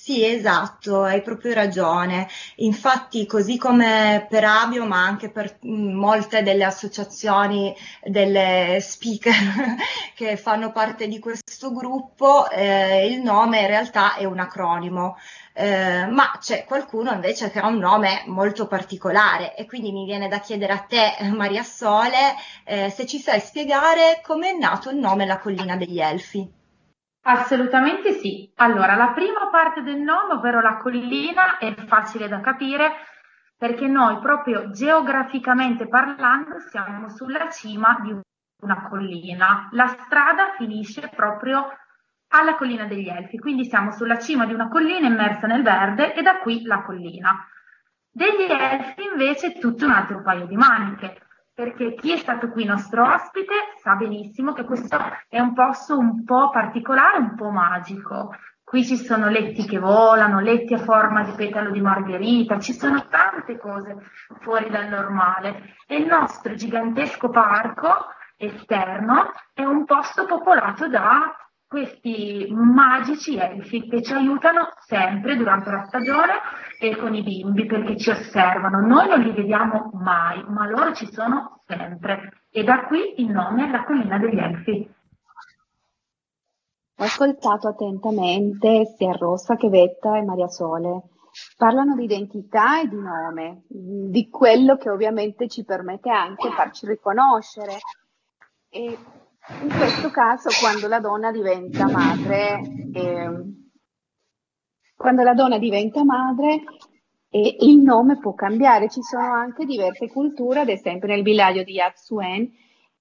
Sì, 0.05 0.23
esatto, 0.23 1.03
hai 1.03 1.23
proprio 1.23 1.55
ragione. 1.55 2.29
Infatti, 2.57 3.25
così 3.25 3.57
come 3.57 4.27
per 4.29 4.45
Abio, 4.45 4.85
ma 4.85 5.03
anche 5.03 5.31
per 5.31 5.59
mm, 5.67 5.95
molte 5.95 6.43
delle 6.43 6.65
associazioni 6.65 7.75
delle 8.03 8.81
speaker 8.83 9.33
che 10.15 10.37
fanno 10.37 10.73
parte 10.73 11.09
di 11.09 11.19
questo 11.19 11.73
gruppo, 11.73 12.51
eh, 12.51 13.07
il 13.07 13.23
nome 13.23 13.61
in 13.61 13.67
realtà 13.67 14.17
è 14.17 14.25
un 14.25 14.41
acronimo. 14.41 15.17
Eh, 15.55 16.05
ma 16.07 16.37
c'è 16.39 16.65
qualcuno 16.67 17.11
invece 17.13 17.51
che 17.51 17.61
ha 17.61 17.67
un 17.67 17.79
nome 17.79 18.25
molto 18.27 18.67
particolare 18.67 19.57
e 19.57 19.65
quindi 19.65 19.91
mi 19.91 20.05
viene 20.05 20.29
da 20.29 20.41
chiedere 20.41 20.75
a 20.75 20.81
te, 20.81 21.17
Maria 21.33 21.63
Sole, 21.63 22.35
eh, 22.65 22.91
se 22.91 23.07
ci 23.07 23.19
sai 23.19 23.41
spiegare 23.41 24.21
come 24.23 24.51
è 24.51 24.53
nato 24.53 24.91
il 24.91 24.99
nome 24.99 25.25
La 25.25 25.39
collina 25.39 25.77
degli 25.77 25.99
Elfi. 25.99 26.63
Assolutamente 27.27 28.13
sì. 28.13 28.53
Allora, 28.57 28.97
la 28.97 29.13
prima 29.13 29.49
parte 29.51 29.83
del 29.83 29.99
nome, 29.99 30.35
ovvero 30.35 30.61
la 30.61 30.77
collina, 30.77 31.57
è 31.59 31.75
facile 31.87 32.29
da 32.29 32.41
capire 32.41 32.93
perché 33.57 33.87
noi 33.87 34.19
proprio 34.19 34.71
geograficamente 34.71 35.89
parlando 35.89 36.59
siamo 36.69 37.09
sulla 37.09 37.49
cima 37.49 37.99
di 38.03 38.15
una 38.63 38.89
collina. 38.89 39.69
La 39.73 39.87
strada 39.87 40.53
finisce 40.59 41.09
proprio 41.15 41.67
alla 42.29 42.57
collina 42.57 42.85
degli 42.85 43.09
Elfi, 43.09 43.39
quindi 43.39 43.65
siamo 43.65 43.93
sulla 43.93 44.19
cima 44.19 44.45
di 44.45 44.53
una 44.53 44.69
collina 44.69 45.07
immersa 45.07 45.47
nel 45.47 45.63
verde 45.63 46.15
e 46.15 46.21
da 46.21 46.41
qui 46.41 46.63
la 46.65 46.83
collina. 46.83 47.49
Degli 48.11 48.51
Elfi 48.51 49.03
invece 49.11 49.59
tutto 49.59 49.87
un 49.87 49.93
altro 49.93 50.21
paio 50.23 50.47
di 50.47 50.57
maniche 50.57 51.24
perché 51.55 51.95
chi 51.95 52.13
è 52.13 52.17
stato 52.17 52.49
qui 52.49 52.65
nostro 52.65 53.05
ospite 53.15 53.55
sa 53.81 53.95
benissimo 53.95 54.53
che 54.53 54.65
questo 54.65 54.99
è 55.29 55.39
un 55.39 55.55
posto 55.55 55.97
un 55.97 56.25
po' 56.25 56.51
particolare, 56.51 57.19
un 57.19 57.37
po' 57.37 57.51
magico. 57.51 58.35
Qui 58.65 58.85
ci 58.85 58.97
sono 58.97 59.29
letti 59.29 59.65
che 59.65 59.79
volano, 59.79 60.41
letti 60.41 60.75
a 60.75 60.79
forma 60.79 61.23
di 61.23 61.33
petalo 61.33 61.71
di 61.71 61.81
margherita, 61.81 62.59
ci 62.59 62.73
sono 62.73 63.07
tante 63.07 63.57
cose 63.57 63.97
fuori 64.41 64.69
dal 64.69 64.89
normale. 64.89 65.77
E 65.87 65.97
il 65.97 66.07
nostro 66.07 66.55
gigantesco 66.55 67.29
parco 67.29 68.07
esterno 68.37 69.31
è 69.53 69.63
un 69.63 69.85
posto 69.85 70.27
popolato 70.27 70.89
da 70.89 71.37
questi 71.67 72.47
magici 72.51 73.37
elfi 73.37 73.89
che 73.89 74.03
ci 74.03 74.13
aiutano 74.13 74.69
sempre 74.87 75.37
durante 75.37 75.71
la 75.71 75.85
stagione 75.85 76.33
e 76.79 76.97
con 76.97 77.15
i 77.15 77.23
bimbi 77.23 77.67
perché 77.67 77.97
ci 77.97 78.11
osservano. 78.11 78.81
Noi 78.81 79.09
non 79.09 79.21
li 79.21 79.33
vediamo 79.33 79.91
mai, 79.95 80.45
ma 80.49 80.69
loro 80.69 80.93
ci 80.93 81.11
sono 81.11 81.63
sempre. 81.67 82.45
E 82.51 82.63
da 82.63 82.85
qui 82.85 83.21
il 83.21 83.31
nome 83.31 83.71
La 83.71 83.85
collina 83.85 84.19
degli 84.19 84.39
elfi. 84.39 84.89
Ho 86.97 87.03
ascoltato 87.03 87.69
attentamente 87.69 88.85
sia 88.97 89.13
Rossa 89.13 89.57
che 89.57 89.69
Vetta 89.69 90.17
e 90.17 90.23
Maria 90.23 90.47
Sole. 90.47 91.03
Parlano 91.57 91.97
di 91.97 92.05
identità 92.05 92.81
e 92.81 92.87
di 92.87 92.97
nome, 92.97 93.65
di 93.67 94.29
quello 94.29 94.77
che 94.77 94.91
ovviamente 94.91 95.49
ci 95.49 95.65
permette 95.65 96.11
anche 96.11 96.51
farci 96.51 96.87
riconoscere. 96.87 97.79
E 98.69 98.97
in 99.63 99.69
questo 99.69 100.11
caso, 100.11 100.49
quando 100.61 100.89
la 100.89 101.01
donna 101.01 101.31
diventa 101.31 101.87
madre, 101.87 102.61
eh, 102.93 103.31
quando 104.97 105.23
la 105.23 105.35
donna 105.35 105.59
diventa 105.59 106.03
madre, 106.05 106.63
eh, 107.29 107.57
il 107.61 107.79
nome 107.79 108.19
può 108.19 108.35
cambiare. 108.35 108.89
Ci 108.89 109.03
sono 109.03 109.33
anche 109.35 109.65
diverse 109.67 110.09
culture, 110.09 110.61
ad 110.61 110.69
esempio 110.69 111.09
nel 111.09 111.23
villaggio 111.23 111.63
di 111.63 111.73
Yatsuen, 111.73 112.51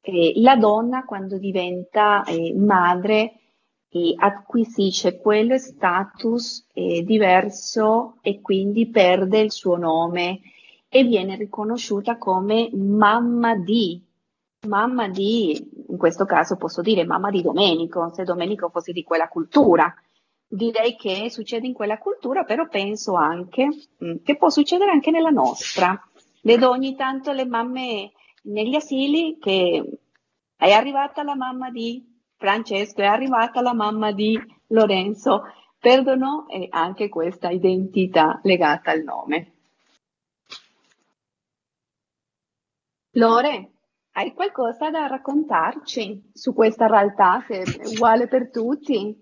eh, 0.02 0.34
la 0.38 0.56
donna 0.58 1.06
quando 1.06 1.38
diventa 1.38 2.24
eh, 2.24 2.54
madre 2.56 3.38
acquisisce 4.18 5.20
quello 5.20 5.58
status 5.58 6.68
eh, 6.74 7.04
diverso 7.04 8.18
e 8.22 8.42
quindi 8.42 8.90
perde 8.90 9.40
il 9.40 9.52
suo 9.52 9.78
nome 9.78 10.40
e 10.90 11.04
viene 11.04 11.36
riconosciuta 11.36 12.18
come 12.18 12.70
mamma 12.74 13.56
di, 13.56 14.02
mamma 14.68 15.08
di, 15.08 15.86
in 15.90 15.98
questo 15.98 16.26
caso 16.26 16.56
posso 16.56 16.82
dire 16.82 17.06
mamma 17.06 17.30
di 17.30 17.42
Domenico, 17.42 18.12
se 18.14 18.24
Domenico 18.24 18.70
fosse 18.70 18.92
di 18.92 19.04
quella 19.04 19.28
cultura. 19.28 19.94
Direi 20.48 20.96
che 20.96 21.30
succede 21.32 21.66
in 21.66 21.74
quella 21.74 21.98
cultura, 21.98 22.44
però 22.44 22.68
penso 22.68 23.16
anche 23.16 23.68
mm, 24.04 24.18
che 24.24 24.38
può 24.38 24.50
succedere 24.50 24.92
anche 24.92 25.12
nella 25.12 25.30
nostra. 25.30 26.00
Vedo 26.42 26.70
ogni 26.70 26.96
tanto 26.96 27.32
le 27.32 27.46
mamme 27.46 28.12
negli 28.44 28.76
asili 28.76 29.38
che 29.40 30.00
è 30.56 30.72
arrivata 30.72 31.24
la 31.24 31.36
mamma 31.36 31.72
di 31.72 32.06
Francesco, 32.38 33.02
è 33.02 33.06
arrivata 33.06 33.62
la 33.62 33.74
mamma 33.74 34.12
di 34.12 34.40
Lorenzo, 34.68 35.44
perdono 35.80 36.46
anche 36.70 37.10
questa 37.10 37.50
identità 37.50 38.40
legata 38.44 38.92
al 38.92 39.02
nome. 39.02 39.52
Lore, 43.16 43.73
hai 44.14 44.34
qualcosa 44.34 44.90
da 44.90 45.08
raccontarci 45.08 46.32
su 46.34 46.54
questa 46.54 46.88
realtà, 46.88 47.44
se 47.48 47.62
è 47.62 47.88
uguale 47.88 48.28
per 48.28 48.52
tutti? 48.52 49.20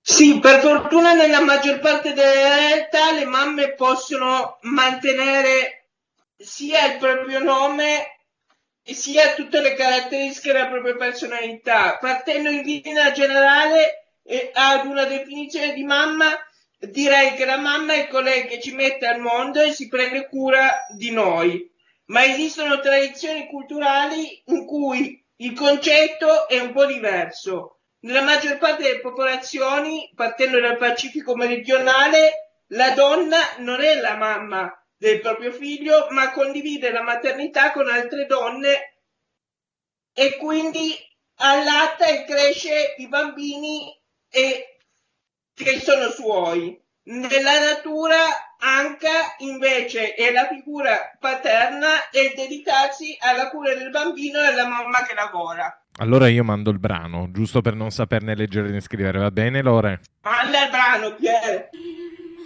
Sì, 0.00 0.38
per 0.38 0.60
fortuna 0.60 1.12
nella 1.12 1.42
maggior 1.42 1.80
parte 1.80 2.14
delle 2.14 2.32
realtà 2.32 3.12
le 3.12 3.26
mamme 3.26 3.74
possono 3.74 4.58
mantenere 4.62 5.90
sia 6.36 6.92
il 6.92 6.98
proprio 6.98 7.40
nome 7.40 8.18
sia 8.82 9.34
tutte 9.34 9.60
le 9.60 9.74
caratteristiche 9.74 10.52
della 10.52 10.68
propria 10.68 10.96
personalità, 10.96 11.98
partendo 12.00 12.48
in 12.48 12.62
linea 12.62 13.12
generale 13.12 14.14
eh, 14.22 14.50
ad 14.54 14.86
una 14.86 15.04
definizione 15.04 15.74
di 15.74 15.84
mamma, 15.84 16.26
direi 16.78 17.34
che 17.34 17.44
la 17.44 17.58
mamma 17.58 17.92
è 17.92 18.08
colei 18.08 18.46
che 18.46 18.58
ci 18.60 18.74
mette 18.74 19.06
al 19.06 19.20
mondo 19.20 19.60
e 19.60 19.72
si 19.72 19.88
prende 19.88 20.26
cura 20.28 20.86
di 20.96 21.10
noi 21.10 21.76
ma 22.08 22.24
esistono 22.24 22.80
tradizioni 22.80 23.46
culturali 23.46 24.42
in 24.46 24.66
cui 24.66 25.24
il 25.36 25.54
concetto 25.54 26.48
è 26.48 26.58
un 26.58 26.72
po' 26.72 26.86
diverso. 26.86 27.80
Nella 28.00 28.22
maggior 28.22 28.58
parte 28.58 28.82
delle 28.84 29.00
popolazioni, 29.00 30.10
partendo 30.14 30.60
dal 30.60 30.76
Pacifico 30.78 31.34
meridionale, 31.34 32.62
la 32.68 32.90
donna 32.90 33.38
non 33.58 33.80
è 33.80 34.00
la 34.00 34.16
mamma 34.16 34.72
del 34.96 35.20
proprio 35.20 35.52
figlio, 35.52 36.06
ma 36.10 36.32
condivide 36.32 36.90
la 36.90 37.02
maternità 37.02 37.72
con 37.72 37.88
altre 37.88 38.26
donne 38.26 39.02
e 40.12 40.36
quindi 40.36 40.94
allatta 41.36 42.06
e 42.06 42.24
cresce 42.24 42.94
i 42.96 43.08
bambini 43.08 43.96
e, 44.30 44.78
che 45.54 45.80
sono 45.80 46.10
suoi. 46.10 46.80
Nella 47.04 47.58
natura 47.60 48.16
Anca 48.60 49.36
invece 49.38 50.14
è 50.14 50.32
la 50.32 50.48
figura 50.48 51.16
paterna 51.20 52.10
e 52.10 52.32
dedicarsi 52.34 53.16
alla 53.20 53.50
cura 53.50 53.74
del 53.74 53.90
bambino 53.90 54.38
e 54.40 54.46
alla 54.46 54.66
mamma 54.66 55.04
che 55.06 55.14
lavora. 55.14 55.82
Allora 55.98 56.28
io 56.28 56.42
mando 56.42 56.70
il 56.70 56.78
brano, 56.78 57.30
giusto 57.30 57.60
per 57.60 57.74
non 57.74 57.90
saperne 57.90 58.34
leggere 58.34 58.70
né 58.70 58.80
scrivere, 58.80 59.18
va 59.18 59.30
bene 59.30 59.62
Lore? 59.62 60.00
Manda 60.22 60.64
il 60.64 60.70
brano, 60.70 61.14
Pier! 61.14 61.68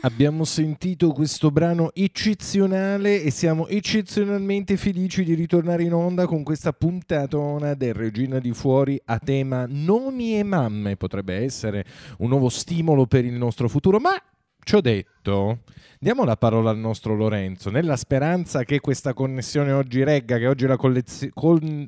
Abbiamo 0.05 0.45
sentito 0.45 1.13
questo 1.13 1.51
brano 1.53 1.93
eccezionale 1.95 3.23
e 3.23 3.31
siamo 3.31 3.69
eccezionalmente 3.69 4.77
felici 4.77 5.23
di 5.23 5.35
ritornare 5.35 5.85
in 5.85 5.95
onda 5.95 6.27
con 6.27 6.43
questa 6.43 6.73
puntatona 6.73 7.75
del 7.75 7.95
Regina 7.95 8.41
di 8.41 8.53
Fuori 8.53 9.01
a 9.05 9.19
tema 9.19 9.65
nomi 9.69 10.37
e 10.39 10.43
mamme. 10.43 10.97
Potrebbe 10.97 11.37
essere 11.45 11.85
un 12.19 12.31
nuovo 12.31 12.49
stimolo 12.49 13.07
per 13.07 13.25
il 13.25 13.35
nostro 13.35 13.69
futuro, 13.69 14.01
ma 14.01 14.21
Ciò 14.65 14.81
detto, 14.81 15.59
diamo 15.99 16.25
la 16.25 16.37
parola 16.37 16.71
al 16.71 16.79
nostro 16.79 17.15
Lorenzo, 17.17 17.69
nella 17.69 17.97
speranza 17.97 18.63
che 18.63 18.79
questa 18.79 19.13
connessione 19.13 19.73
oggi 19.73 20.05
regga, 20.05 20.39
che 20.39 20.47
oggi 20.47 20.67
la 20.67 20.77
collezio- 20.77 21.31
con- 21.35 21.87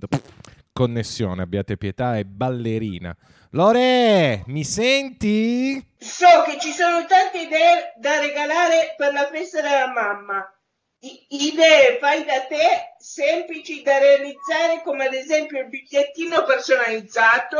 connessione, 0.72 1.42
abbiate 1.42 1.76
pietà, 1.76 2.18
è 2.18 2.24
ballerina. 2.24 3.16
Lore, 3.50 4.42
mi 4.46 4.64
senti? 4.64 5.74
So 5.98 6.26
che 6.44 6.58
ci 6.58 6.72
sono 6.72 7.06
tante 7.06 7.42
idee 7.42 7.94
da 7.96 8.18
regalare 8.18 8.94
per 8.96 9.12
la 9.12 9.28
festa 9.28 9.62
della 9.62 9.92
mamma. 9.92 10.52
I- 10.98 11.26
idee 11.28 11.98
fai 12.00 12.24
da 12.24 12.44
te, 12.46 12.94
semplici 12.98 13.82
da 13.82 13.98
realizzare, 13.98 14.82
come 14.82 15.06
ad 15.06 15.14
esempio 15.14 15.60
il 15.60 15.68
bigliettino 15.68 16.42
personalizzato, 16.42 17.58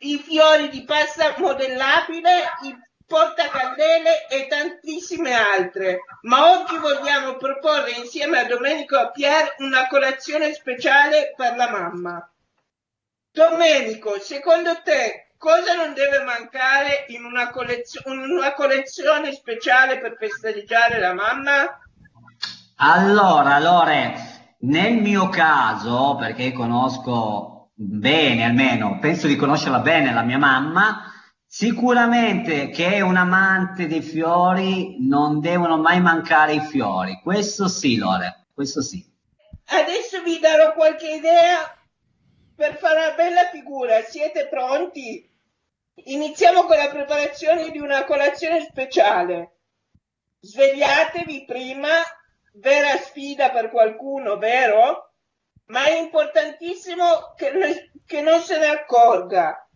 i 0.00 0.18
fiori 0.18 0.68
di 0.68 0.84
pasta 0.84 1.34
modellabile, 1.38 2.30
il 2.64 2.88
portacandele 3.10 4.28
e 4.28 4.46
tantissime 4.46 5.34
altre. 5.34 5.98
Ma 6.22 6.60
oggi 6.60 6.76
vogliamo 6.76 7.34
proporre 7.34 7.90
insieme 7.90 8.38
a 8.38 8.46
Domenico 8.46 8.96
a 8.96 9.10
Pier 9.10 9.56
una 9.58 9.88
colazione 9.88 10.52
speciale 10.52 11.34
per 11.36 11.56
la 11.56 11.68
mamma. 11.68 12.30
Domenico, 13.32 14.20
secondo 14.20 14.80
te 14.84 15.32
cosa 15.36 15.74
non 15.74 15.92
deve 15.92 16.22
mancare 16.22 17.06
in 17.08 17.24
una, 17.24 17.50
collezio- 17.50 18.02
una 18.04 18.52
collezione 18.54 19.32
speciale 19.32 19.98
per 19.98 20.14
festeggiare 20.16 21.00
la 21.00 21.12
mamma? 21.12 21.80
Allora, 22.76 23.58
Lore, 23.58 24.54
nel 24.60 24.94
mio 24.94 25.28
caso, 25.30 26.14
perché 26.16 26.52
conosco 26.52 27.70
bene 27.74 28.44
almeno, 28.44 28.98
penso 29.00 29.26
di 29.26 29.34
conoscerla 29.34 29.80
bene 29.80 30.12
la 30.12 30.22
mia 30.22 30.38
mamma, 30.38 31.10
sicuramente 31.52 32.68
che 32.68 32.92
è 32.92 33.00
un 33.00 33.16
amante 33.16 33.88
dei 33.88 34.02
fiori, 34.02 34.98
non 35.00 35.40
devono 35.40 35.78
mai 35.78 36.00
mancare 36.00 36.54
i 36.54 36.60
fiori. 36.60 37.18
Questo 37.20 37.66
sì, 37.66 37.96
Lore, 37.96 38.46
questo 38.54 38.80
sì. 38.82 39.04
Adesso 39.64 40.22
vi 40.22 40.38
darò 40.38 40.72
qualche 40.74 41.10
idea 41.10 41.76
per 42.54 42.76
fare 42.76 43.06
una 43.06 43.14
bella 43.14 43.48
figura. 43.50 44.00
Siete 44.02 44.46
pronti? 44.46 45.28
Iniziamo 46.04 46.62
con 46.66 46.76
la 46.76 46.88
preparazione 46.88 47.70
di 47.70 47.80
una 47.80 48.04
colazione 48.04 48.60
speciale. 48.60 49.56
Svegliatevi 50.38 51.46
prima, 51.46 51.88
vera 52.54 52.96
sfida 52.96 53.50
per 53.50 53.70
qualcuno, 53.70 54.38
vero? 54.38 55.14
Ma 55.66 55.84
è 55.86 55.98
importantissimo 55.98 57.34
che, 57.36 57.90
che 58.06 58.20
non 58.22 58.40
se 58.40 58.56
ne 58.56 58.66
accorga. 58.66 59.68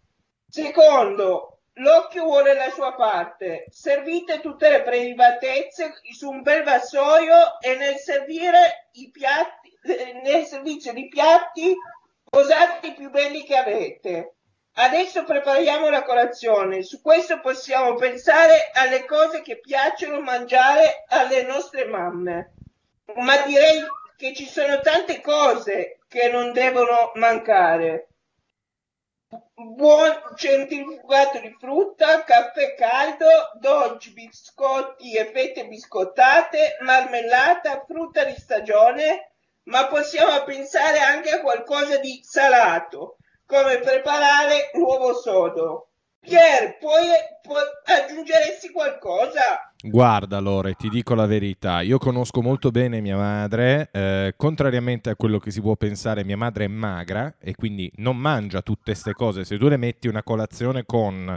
Secondo, 0.48 1.53
l'occhio 1.74 2.24
vuole 2.24 2.54
la 2.54 2.70
sua 2.70 2.94
parte. 2.94 3.66
Servite 3.70 4.40
tutte 4.40 4.70
le 4.70 4.82
privatezze 4.82 5.94
su 6.16 6.28
un 6.28 6.42
bel 6.42 6.62
vassoio 6.62 7.60
e 7.60 7.76
nel 7.76 7.96
servire 7.96 8.88
i 8.92 9.10
piatti, 9.10 9.76
eh, 9.82 10.20
nel 10.22 10.44
servizio 10.44 10.92
di 10.92 11.08
piatti 11.08 11.74
posate 12.28 12.88
i 12.88 12.94
più 12.94 13.10
belli 13.10 13.44
che 13.44 13.56
avete. 13.56 14.34
Adesso 14.76 15.22
prepariamo 15.22 15.88
la 15.88 16.02
colazione. 16.02 16.82
Su 16.82 17.00
questo 17.00 17.40
possiamo 17.40 17.94
pensare 17.94 18.70
alle 18.72 19.04
cose 19.04 19.40
che 19.40 19.60
piacciono 19.60 20.20
mangiare 20.20 21.04
alle 21.08 21.44
nostre 21.44 21.84
mamme. 21.84 22.54
Ma 23.14 23.42
direi 23.42 23.84
che 24.16 24.34
ci 24.34 24.46
sono 24.46 24.80
tante 24.80 25.20
cose 25.20 26.00
che 26.08 26.28
non 26.28 26.52
devono 26.52 27.12
mancare. 27.14 28.08
Buon 29.54 30.12
centrifugato 30.36 31.40
di 31.40 31.52
frutta, 31.58 32.22
caffè 32.22 32.74
caldo, 32.74 33.26
dolci, 33.58 34.12
biscotti 34.12 35.16
e 35.16 35.32
fette 35.32 35.66
biscottate, 35.66 36.76
marmellata, 36.82 37.84
frutta 37.84 38.22
di 38.24 38.34
stagione, 38.38 39.32
ma 39.64 39.88
possiamo 39.88 40.44
pensare 40.44 41.00
anche 41.00 41.30
a 41.30 41.40
qualcosa 41.40 41.98
di 41.98 42.20
salato, 42.22 43.16
come 43.44 43.80
preparare 43.80 44.70
l'uovo 44.74 45.14
sodo. 45.14 45.88
Pier, 46.20 46.78
puoi, 46.78 47.08
puoi 47.42 47.62
aggiungeresti 47.86 48.70
qualcosa? 48.70 49.73
Guarda 49.86 50.38
Lore, 50.38 50.72
ti 50.76 50.88
dico 50.88 51.14
la 51.14 51.26
verità, 51.26 51.82
io 51.82 51.98
conosco 51.98 52.40
molto 52.40 52.70
bene 52.70 53.02
mia 53.02 53.18
madre, 53.18 53.90
eh, 53.92 54.32
contrariamente 54.34 55.10
a 55.10 55.14
quello 55.14 55.38
che 55.38 55.50
si 55.50 55.60
può 55.60 55.76
pensare, 55.76 56.24
mia 56.24 56.38
madre 56.38 56.64
è 56.64 56.68
magra 56.68 57.34
e 57.38 57.54
quindi 57.54 57.92
non 57.96 58.16
mangia 58.16 58.62
tutte 58.62 58.92
queste 58.92 59.12
cose. 59.12 59.44
Se 59.44 59.58
tu 59.58 59.68
le 59.68 59.76
metti 59.76 60.08
una 60.08 60.22
colazione 60.22 60.86
con 60.86 61.36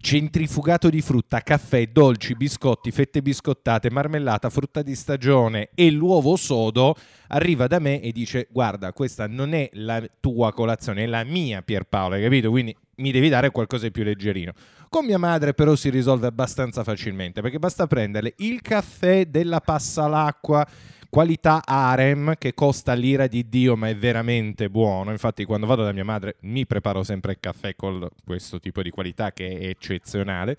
centrifugato 0.00 0.90
di 0.90 1.00
frutta, 1.00 1.40
caffè, 1.40 1.86
dolci, 1.86 2.34
biscotti, 2.34 2.90
fette 2.90 3.22
biscottate, 3.22 3.90
marmellata, 3.90 4.50
frutta 4.50 4.82
di 4.82 4.94
stagione 4.94 5.70
e 5.74 5.90
l'uovo 5.90 6.36
sodo, 6.36 6.94
arriva 7.28 7.68
da 7.68 7.78
me 7.78 8.02
e 8.02 8.12
dice 8.12 8.48
guarda, 8.50 8.92
questa 8.92 9.26
non 9.26 9.54
è 9.54 9.66
la 9.72 10.04
tua 10.20 10.52
colazione, 10.52 11.04
è 11.04 11.06
la 11.06 11.24
mia 11.24 11.62
Pierpaolo, 11.62 12.16
hai 12.16 12.22
capito? 12.22 12.50
Quindi 12.50 12.76
mi 12.98 13.10
devi 13.10 13.28
dare 13.28 13.50
qualcosa 13.50 13.84
di 13.86 13.90
più 13.90 14.04
leggerino. 14.04 14.52
Con 14.88 15.04
mia 15.04 15.18
madre 15.18 15.54
però 15.54 15.74
si 15.74 15.90
risolve 15.90 16.26
abbastanza 16.26 16.84
facilmente 16.84 17.40
perché 17.40 17.58
basta 17.58 17.86
prendere 17.86 18.34
il 18.38 18.60
caffè 18.62 19.26
della 19.26 19.60
Passalacqua 19.60 20.66
qualità 21.10 21.62
harem 21.64 22.34
che 22.38 22.52
costa 22.52 22.92
l'ira 22.92 23.26
di 23.26 23.48
Dio 23.48 23.76
ma 23.76 23.88
è 23.88 23.96
veramente 23.96 24.68
buono. 24.68 25.10
Infatti 25.10 25.44
quando 25.44 25.66
vado 25.66 25.84
da 25.84 25.92
mia 25.92 26.04
madre 26.04 26.36
mi 26.40 26.66
preparo 26.66 27.02
sempre 27.02 27.32
il 27.32 27.38
caffè 27.40 27.74
con 27.74 28.08
questo 28.24 28.60
tipo 28.60 28.82
di 28.82 28.90
qualità 28.90 29.32
che 29.32 29.58
è 29.58 29.66
eccezionale. 29.68 30.56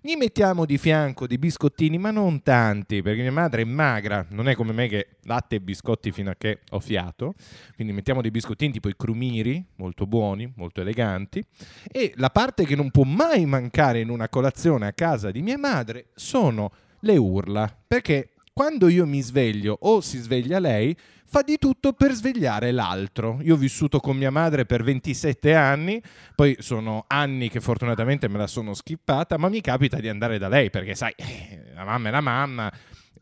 Gli 0.00 0.14
mettiamo 0.16 0.64
di 0.64 0.78
fianco 0.78 1.26
dei 1.26 1.38
biscottini 1.38 1.98
ma 1.98 2.10
non 2.10 2.42
tanti 2.42 3.02
perché 3.02 3.22
mia 3.22 3.32
madre 3.32 3.62
è 3.62 3.64
magra, 3.64 4.26
non 4.30 4.48
è 4.48 4.54
come 4.54 4.72
me 4.72 4.88
che 4.88 5.16
latte 5.22 5.56
e 5.56 5.60
biscotti 5.60 6.10
fino 6.10 6.30
a 6.30 6.34
che 6.36 6.60
ho 6.70 6.80
fiato. 6.80 7.34
Quindi 7.74 7.92
mettiamo 7.92 8.20
dei 8.20 8.30
biscottini 8.30 8.72
tipo 8.72 8.88
i 8.88 8.96
crumiri, 8.96 9.64
molto 9.76 10.06
buoni, 10.06 10.52
molto 10.56 10.80
eleganti. 10.80 11.42
E 11.90 12.12
la 12.16 12.30
parte 12.30 12.64
che 12.64 12.74
non 12.74 12.90
può 12.90 13.04
mai 13.04 13.46
mancare 13.46 14.00
in 14.00 14.10
una 14.10 14.28
colazione 14.28 14.86
a 14.86 14.92
casa 14.92 15.30
di 15.30 15.42
mia 15.42 15.58
madre 15.58 16.06
sono 16.14 16.72
le 17.04 17.16
urla, 17.16 17.74
perché 17.86 18.31
quando 18.52 18.88
io 18.88 19.06
mi 19.06 19.20
sveglio 19.22 19.76
o 19.80 20.00
si 20.00 20.18
sveglia 20.18 20.58
lei, 20.58 20.94
fa 21.24 21.40
di 21.40 21.56
tutto 21.56 21.94
per 21.94 22.12
svegliare 22.12 22.70
l'altro. 22.72 23.38
Io 23.40 23.54
ho 23.54 23.56
vissuto 23.56 23.98
con 24.00 24.16
mia 24.16 24.30
madre 24.30 24.66
per 24.66 24.82
27 24.82 25.54
anni, 25.54 26.02
poi 26.34 26.56
sono 26.58 27.04
anni 27.06 27.48
che 27.48 27.60
fortunatamente 27.60 28.28
me 28.28 28.36
la 28.36 28.46
sono 28.46 28.74
skippata, 28.74 29.38
ma 29.38 29.48
mi 29.48 29.62
capita 29.62 29.98
di 29.98 30.08
andare 30.08 30.36
da 30.36 30.48
lei 30.48 30.68
perché 30.68 30.94
sai, 30.94 31.14
la 31.74 31.84
mamma 31.84 32.08
è 32.08 32.10
la 32.12 32.20
mamma, 32.20 32.72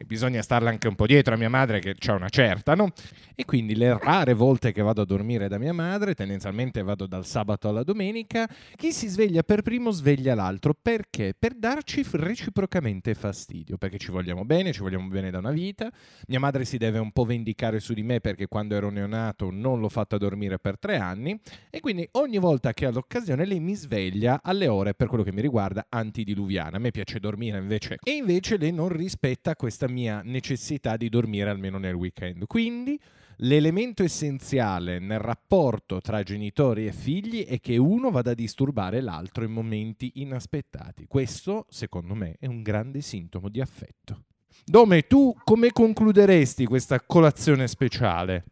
bisogna 0.04 0.42
starla 0.42 0.70
anche 0.70 0.88
un 0.88 0.94
po' 0.94 1.06
dietro 1.06 1.34
a 1.34 1.36
mia 1.36 1.48
madre 1.48 1.80
che 1.80 1.94
c'ha 1.98 2.14
una 2.14 2.28
certa, 2.28 2.74
no? 2.74 2.92
E 3.34 3.44
quindi 3.44 3.74
le 3.74 3.98
rare 3.98 4.34
volte 4.34 4.72
che 4.72 4.82
vado 4.82 5.02
a 5.02 5.04
dormire 5.04 5.48
da 5.48 5.58
mia 5.58 5.72
madre, 5.72 6.14
tendenzialmente 6.14 6.82
vado 6.82 7.06
dal 7.06 7.26
sabato 7.26 7.68
alla 7.68 7.82
domenica, 7.82 8.48
chi 8.76 8.92
si 8.92 9.08
sveglia 9.08 9.42
per 9.42 9.62
primo 9.62 9.90
sveglia 9.90 10.34
l'altro. 10.34 10.74
Perché? 10.80 11.34
Per 11.38 11.54
darci 11.54 12.04
reciprocamente 12.12 13.14
fastidio, 13.14 13.76
perché 13.76 13.98
ci 13.98 14.10
vogliamo 14.10 14.44
bene, 14.44 14.72
ci 14.72 14.80
vogliamo 14.80 15.08
bene 15.08 15.30
da 15.30 15.38
una 15.38 15.50
vita. 15.50 15.90
Mia 16.28 16.40
madre 16.40 16.64
si 16.64 16.76
deve 16.76 16.98
un 16.98 17.12
po' 17.12 17.24
vendicare 17.24 17.80
su 17.80 17.94
di 17.94 18.02
me 18.02 18.20
perché 18.20 18.46
quando 18.46 18.74
ero 18.74 18.90
neonato 18.90 19.50
non 19.50 19.80
l'ho 19.80 19.88
fatta 19.88 20.18
dormire 20.18 20.58
per 20.58 20.78
tre 20.78 20.96
anni 20.96 21.38
e 21.70 21.80
quindi 21.80 22.08
ogni 22.12 22.38
volta 22.38 22.72
che 22.72 22.86
ha 22.86 22.90
l'occasione 22.90 23.44
lei 23.44 23.60
mi 23.60 23.74
sveglia 23.74 24.40
alle 24.42 24.68
ore, 24.68 24.94
per 24.94 25.08
quello 25.08 25.24
che 25.24 25.32
mi 25.32 25.40
riguarda, 25.40 25.86
antidiluviane. 25.88 26.76
A 26.76 26.80
me 26.80 26.90
piace 26.90 27.20
dormire 27.20 27.58
invece. 27.58 27.98
E 28.02 28.12
invece 28.12 28.56
lei 28.56 28.72
non 28.72 28.88
rispetta 28.88 29.56
questa 29.56 29.88
mia 29.90 30.22
necessità 30.24 30.96
di 30.96 31.08
dormire 31.08 31.50
almeno 31.50 31.78
nel 31.78 31.94
weekend. 31.94 32.46
Quindi 32.46 32.98
l'elemento 33.42 34.02
essenziale 34.02 34.98
nel 34.98 35.18
rapporto 35.18 36.00
tra 36.00 36.22
genitori 36.22 36.86
e 36.86 36.92
figli 36.92 37.44
è 37.44 37.60
che 37.60 37.76
uno 37.76 38.10
vada 38.10 38.30
a 38.30 38.34
disturbare 38.34 39.00
l'altro 39.00 39.44
in 39.44 39.52
momenti 39.52 40.12
inaspettati. 40.16 41.06
Questo, 41.06 41.66
secondo 41.68 42.14
me, 42.14 42.36
è 42.38 42.46
un 42.46 42.62
grande 42.62 43.00
sintomo 43.00 43.48
di 43.48 43.60
affetto. 43.60 44.24
Dome, 44.64 45.02
tu 45.06 45.34
come 45.44 45.72
concluderesti 45.72 46.64
questa 46.64 47.00
colazione 47.00 47.66
speciale? 47.66 48.44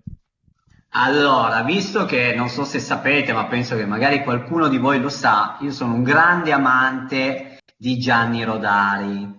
Allora, 0.92 1.62
visto 1.62 2.06
che 2.06 2.34
non 2.34 2.48
so 2.48 2.64
se 2.64 2.78
sapete, 2.78 3.32
ma 3.32 3.46
penso 3.46 3.76
che 3.76 3.84
magari 3.84 4.22
qualcuno 4.22 4.68
di 4.68 4.78
voi 4.78 4.98
lo 4.98 5.10
sa, 5.10 5.58
io 5.60 5.70
sono 5.70 5.94
un 5.94 6.02
grande 6.02 6.50
amante 6.50 7.58
di 7.76 7.98
Gianni 7.98 8.42
Rodari. 8.42 9.37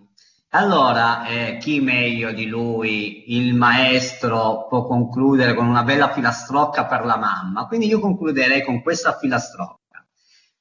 Allora, 0.51 1.27
eh, 1.27 1.57
chi 1.59 1.79
meglio 1.79 2.31
di 2.31 2.47
lui, 2.47 3.35
il 3.35 3.53
maestro, 3.53 4.65
può 4.67 4.87
concludere 4.87 5.53
con 5.53 5.67
una 5.67 5.83
bella 5.83 6.11
filastrocca 6.11 6.87
per 6.87 7.05
la 7.05 7.17
mamma? 7.17 7.67
Quindi 7.67 7.85
io 7.85 7.99
concluderei 7.99 8.63
con 8.63 8.81
questa 8.81 9.15
filastrocca. 9.15 10.03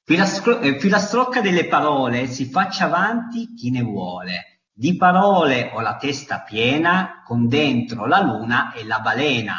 Filastro- 0.03 0.59
eh, 0.59 0.79
filastrocca 0.79 1.41
delle 1.41 1.65
parole, 1.65 2.27
si 2.27 2.45
faccia 2.45 2.85
avanti 2.85 3.55
chi 3.55 3.71
ne 3.71 3.81
vuole. 3.81 4.61
Di 4.71 4.95
parole 4.95 5.71
ho 5.73 5.81
la 5.81 5.95
testa 5.95 6.41
piena, 6.41 7.23
con 7.25 7.47
dentro 7.47 8.05
la 8.05 8.21
luna 8.21 8.71
e 8.73 8.85
la 8.85 8.99
balena, 8.99 9.55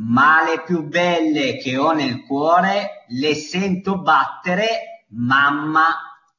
ma 0.00 0.44
le 0.44 0.62
più 0.64 0.86
belle 0.86 1.56
che 1.56 1.78
ho 1.78 1.92
nel 1.92 2.24
cuore 2.26 3.06
le 3.08 3.34
sento 3.34 4.02
battere, 4.02 5.06
mamma, 5.08 5.86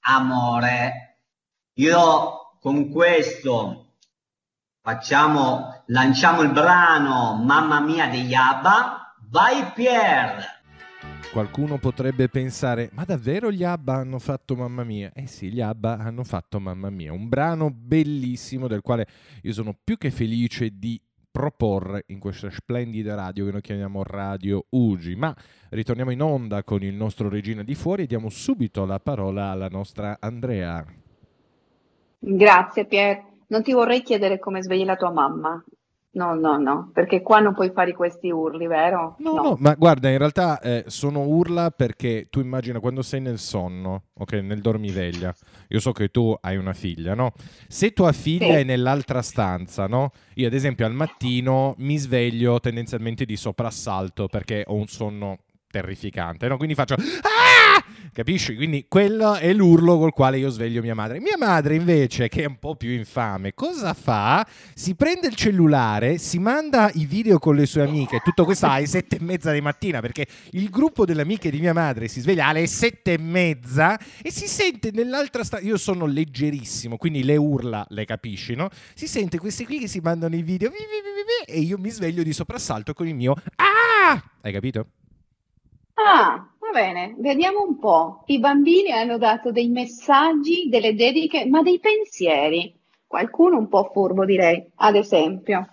amore. 0.01 1.17
Io 1.77 2.42
con 2.63 2.89
questo 2.89 3.87
facciamo, 4.81 5.83
lanciamo 5.87 6.43
il 6.43 6.51
brano 6.53 7.35
Mamma 7.43 7.81
mia 7.81 8.07
degli 8.07 8.33
ABBA, 8.33 9.15
Vai 9.29 9.69
Pier! 9.75 10.61
Qualcuno 11.33 11.77
potrebbe 11.77 12.29
pensare, 12.29 12.89
ma 12.93 13.03
davvero 13.03 13.51
gli 13.51 13.65
ABBA 13.65 13.95
hanno 13.95 14.17
fatto 14.17 14.55
Mamma 14.55 14.85
Mia? 14.85 15.11
Eh 15.13 15.27
sì, 15.27 15.51
gli 15.51 15.59
ABBA 15.59 15.97
hanno 15.97 16.23
fatto 16.23 16.61
Mamma 16.61 16.89
Mia, 16.89 17.11
un 17.11 17.27
brano 17.27 17.69
bellissimo 17.69 18.69
del 18.69 18.79
quale 18.79 19.07
io 19.41 19.51
sono 19.51 19.75
più 19.83 19.97
che 19.97 20.09
felice 20.09 20.69
di 20.71 21.01
proporre 21.29 22.05
in 22.07 22.19
questa 22.19 22.49
splendida 22.49 23.15
radio 23.15 23.43
che 23.43 23.51
noi 23.51 23.61
chiamiamo 23.61 24.03
Radio 24.03 24.67
Ugi. 24.69 25.15
Ma 25.15 25.35
ritorniamo 25.71 26.11
in 26.11 26.21
onda 26.21 26.63
con 26.63 26.81
il 26.81 26.93
nostro 26.93 27.27
Regina 27.27 27.61
di 27.61 27.75
Fuori 27.75 28.03
e 28.03 28.07
diamo 28.07 28.29
subito 28.29 28.85
la 28.85 28.99
parola 28.99 29.49
alla 29.49 29.67
nostra 29.67 30.17
Andrea. 30.21 31.02
Grazie 32.25 32.85
Pier. 32.85 33.21
Non 33.47 33.63
ti 33.63 33.73
vorrei 33.73 34.01
chiedere 34.01 34.39
come 34.39 34.63
svegli 34.63 34.85
la 34.85 34.95
tua 34.95 35.11
mamma. 35.11 35.61
No, 36.15 36.35
no, 36.35 36.57
no, 36.57 36.91
perché 36.93 37.23
qua 37.23 37.39
non 37.39 37.55
puoi 37.55 37.71
fare 37.71 37.91
questi 37.93 38.29
urli, 38.29 38.67
vero? 38.67 39.15
No, 39.17 39.33
no, 39.33 39.41
no 39.41 39.57
ma 39.59 39.73
guarda, 39.73 40.09
in 40.09 40.19
realtà 40.19 40.59
eh, 40.59 40.83
sono 40.85 41.21
urla 41.21 41.71
perché 41.71 42.27
tu 42.29 42.39
immagina 42.39 42.79
quando 42.79 43.01
sei 43.01 43.19
nel 43.19 43.39
sonno, 43.39 44.03
ok, 44.13 44.33
nel 44.33 44.61
dormiveglia. 44.61 45.33
Io 45.69 45.79
so 45.79 45.91
che 45.91 46.09
tu 46.09 46.35
hai 46.39 46.55
una 46.55 46.73
figlia, 46.73 47.15
no? 47.15 47.31
Se 47.67 47.93
tua 47.93 48.11
figlia 48.11 48.45
sì. 48.45 48.51
è 48.59 48.63
nell'altra 48.63 49.23
stanza, 49.23 49.87
no? 49.87 50.11
Io 50.35 50.45
ad 50.45 50.53
esempio 50.53 50.85
al 50.85 50.93
mattino 50.93 51.73
mi 51.79 51.97
sveglio 51.97 52.59
tendenzialmente 52.59 53.25
di 53.25 53.35
soprassalto 53.35 54.27
perché 54.27 54.63
ho 54.67 54.75
un 54.75 54.87
sonno 54.87 55.39
terrificante, 55.67 56.47
no? 56.47 56.57
Quindi 56.57 56.75
faccio 56.75 56.93
ah! 56.93 57.42
Capisci? 58.13 58.55
Quindi 58.55 58.85
quello 58.87 59.33
è 59.33 59.51
l'urlo 59.53 59.97
col 59.97 60.13
quale 60.13 60.37
io 60.37 60.49
sveglio 60.49 60.81
mia 60.81 60.93
madre. 60.93 61.19
Mia 61.19 61.37
madre 61.37 61.75
invece, 61.75 62.29
che 62.29 62.43
è 62.43 62.45
un 62.45 62.59
po' 62.59 62.75
più 62.75 62.91
infame, 62.91 63.53
cosa 63.55 63.93
fa? 63.95 64.45
Si 64.75 64.93
prende 64.93 65.27
il 65.27 65.35
cellulare, 65.35 66.19
si 66.19 66.37
manda 66.37 66.91
i 66.93 67.05
video 67.05 67.39
con 67.39 67.55
le 67.55 67.65
sue 67.65 67.81
amiche, 67.81 68.19
tutto 68.23 68.45
questo 68.45 68.67
alle 68.67 68.85
sette 68.85 69.15
e 69.15 69.19
mezza 69.19 69.51
di 69.51 69.61
mattina, 69.61 69.99
perché 69.99 70.27
il 70.51 70.69
gruppo 70.69 71.05
delle 71.05 71.23
amiche 71.23 71.49
di 71.49 71.59
mia 71.59 71.73
madre 71.73 72.07
si 72.07 72.21
sveglia 72.21 72.47
alle 72.47 72.67
sette 72.67 73.13
e 73.13 73.17
mezza 73.17 73.99
e 74.21 74.31
si 74.31 74.47
sente 74.47 74.91
nell'altra 74.91 75.43
stanza, 75.43 75.65
io 75.65 75.77
sono 75.77 76.05
leggerissimo, 76.05 76.97
quindi 76.97 77.23
le 77.23 77.35
urla 77.35 77.83
le 77.89 78.05
capisci, 78.05 78.53
no? 78.53 78.69
Si 78.93 79.07
sente 79.07 79.39
questi 79.39 79.65
qui 79.65 79.79
che 79.79 79.87
si 79.87 79.99
mandano 79.99 80.35
i 80.35 80.43
video 80.43 80.71
e 81.45 81.59
io 81.59 81.79
mi 81.79 81.89
sveglio 81.89 82.21
di 82.21 82.31
soprassalto 82.31 82.93
con 82.93 83.07
il 83.07 83.15
mio 83.15 83.33
ah! 83.55 84.23
Hai 84.41 84.51
capito? 84.51 84.87
Ah, 85.95 86.52
bene, 86.73 87.13
vediamo 87.19 87.63
un 87.63 87.77
po'. 87.77 88.23
I 88.25 88.39
bambini 88.39 88.91
hanno 88.91 89.17
dato 89.17 89.51
dei 89.51 89.69
messaggi, 89.69 90.67
delle 90.67 90.95
dediche, 90.95 91.45
ma 91.45 91.61
dei 91.61 91.79
pensieri. 91.79 92.75
Qualcuno 93.05 93.59
un 93.59 93.69
po' 93.69 93.89
furbo, 93.93 94.25
direi, 94.25 94.71
ad 94.77 94.95
esempio. 94.95 95.67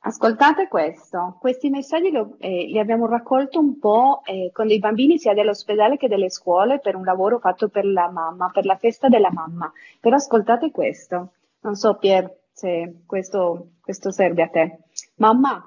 Ascoltate 0.00 0.68
questo, 0.68 1.36
questi 1.40 1.70
messaggi 1.70 2.10
lo, 2.10 2.36
eh, 2.38 2.66
li 2.66 2.78
abbiamo 2.78 3.06
raccolti 3.06 3.58
un 3.58 3.78
po' 3.78 4.22
eh, 4.24 4.50
con 4.52 4.66
dei 4.66 4.78
bambini 4.78 5.18
sia 5.18 5.34
dell'ospedale 5.34 5.96
che 5.96 6.08
delle 6.08 6.30
scuole 6.30 6.78
per 6.80 6.94
un 6.96 7.04
lavoro 7.04 7.38
fatto 7.38 7.68
per 7.68 7.84
la 7.84 8.10
mamma, 8.10 8.50
per 8.50 8.64
la 8.64 8.76
festa 8.76 9.08
della 9.08 9.30
mamma. 9.32 9.70
Però 10.00 10.16
ascoltate 10.16 10.70
questo, 10.70 11.32
non 11.60 11.74
so 11.74 11.96
Pier 11.96 12.46
se 12.52 13.02
questo, 13.06 13.72
questo 13.80 14.10
serve 14.10 14.42
a 14.42 14.48
te. 14.48 14.78
Mamma, 15.16 15.64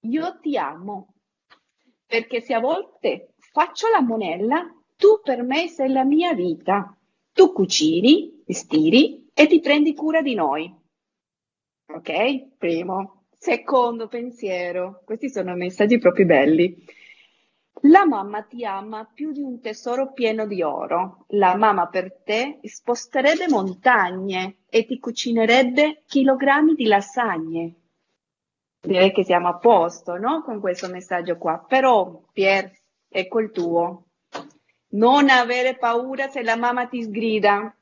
io 0.00 0.38
ti 0.40 0.56
amo, 0.56 1.14
perché 2.06 2.40
se 2.40 2.54
a 2.54 2.60
volte 2.60 3.29
faccio 3.52 3.88
la 3.88 4.00
monella, 4.00 4.72
tu 4.96 5.20
per 5.22 5.42
me 5.42 5.68
sei 5.68 5.90
la 5.90 6.04
mia 6.04 6.34
vita. 6.34 6.96
Tu 7.32 7.52
cucini, 7.52 8.42
stiri 8.46 9.30
e 9.32 9.46
ti 9.46 9.60
prendi 9.60 9.94
cura 9.94 10.22
di 10.22 10.34
noi. 10.34 10.74
Ok? 11.86 12.56
Primo. 12.58 13.24
Secondo 13.36 14.08
pensiero, 14.08 15.02
questi 15.04 15.30
sono 15.30 15.54
messaggi 15.54 15.98
proprio 15.98 16.26
belli. 16.26 16.84
La 17.84 18.04
mamma 18.04 18.42
ti 18.42 18.64
ama 18.64 19.10
più 19.12 19.32
di 19.32 19.40
un 19.40 19.60
tesoro 19.60 20.12
pieno 20.12 20.46
di 20.46 20.62
oro. 20.62 21.24
La 21.28 21.56
mamma 21.56 21.88
per 21.88 22.20
te 22.22 22.58
sposterebbe 22.62 23.48
montagne 23.48 24.58
e 24.68 24.84
ti 24.84 24.98
cucinerebbe 24.98 26.02
chilogrammi 26.06 26.74
di 26.74 26.84
lasagne 26.84 27.74
direi 28.80 29.12
che 29.12 29.24
siamo 29.24 29.48
a 29.48 29.58
posto, 29.58 30.16
no? 30.16 30.42
Con 30.42 30.60
questo 30.60 30.88
messaggio 30.88 31.36
qua. 31.36 31.64
Però, 31.66 32.22
Pier, 32.32 32.72
ecco 33.10 33.40
il 33.40 33.50
tuo. 33.50 34.06
Non 34.92 35.28
avere 35.28 35.76
paura 35.76 36.28
se 36.28 36.42
la 36.42 36.56
mamma 36.56 36.86
ti 36.86 37.02
sgrida, 37.02 37.74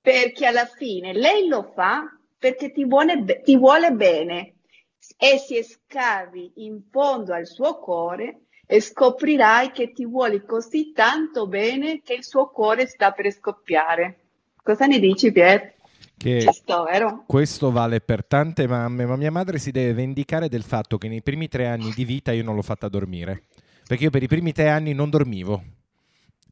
perché 0.00 0.46
alla 0.46 0.66
fine 0.66 1.12
lei 1.12 1.48
lo 1.48 1.72
fa 1.74 2.04
perché 2.38 2.70
ti 2.70 2.84
vuole, 2.84 3.42
ti 3.42 3.56
vuole 3.56 3.90
bene 3.92 4.54
e 5.16 5.38
se 5.38 5.62
scavi 5.62 6.52
in 6.56 6.82
fondo 6.90 7.34
al 7.34 7.46
suo 7.46 7.78
cuore 7.78 8.42
e 8.66 8.80
scoprirai 8.80 9.70
che 9.70 9.92
ti 9.92 10.04
vuole 10.04 10.44
così 10.44 10.92
tanto 10.92 11.46
bene 11.46 12.02
che 12.02 12.14
il 12.14 12.24
suo 12.24 12.50
cuore 12.50 12.86
sta 12.86 13.12
per 13.12 13.30
scoppiare. 13.32 14.20
Cosa 14.62 14.86
ne 14.86 14.98
dici, 14.98 15.32
Pier? 15.32 15.74
che 16.16 16.40
sto, 16.50 16.86
questo 17.26 17.70
vale 17.70 18.00
per 18.00 18.24
tante 18.24 18.66
mamme, 18.66 19.04
ma 19.04 19.16
mia 19.16 19.30
madre 19.30 19.58
si 19.58 19.70
deve 19.70 19.92
vendicare 19.92 20.48
del 20.48 20.62
fatto 20.62 20.96
che 20.96 21.08
nei 21.08 21.22
primi 21.22 21.46
tre 21.46 21.66
anni 21.66 21.92
di 21.94 22.04
vita 22.04 22.32
io 22.32 22.42
non 22.42 22.54
l'ho 22.54 22.62
fatta 22.62 22.88
dormire, 22.88 23.44
perché 23.86 24.04
io 24.04 24.10
per 24.10 24.22
i 24.22 24.26
primi 24.28 24.52
tre 24.52 24.68
anni 24.68 24.92
non 24.92 25.10
dormivo. 25.10 25.62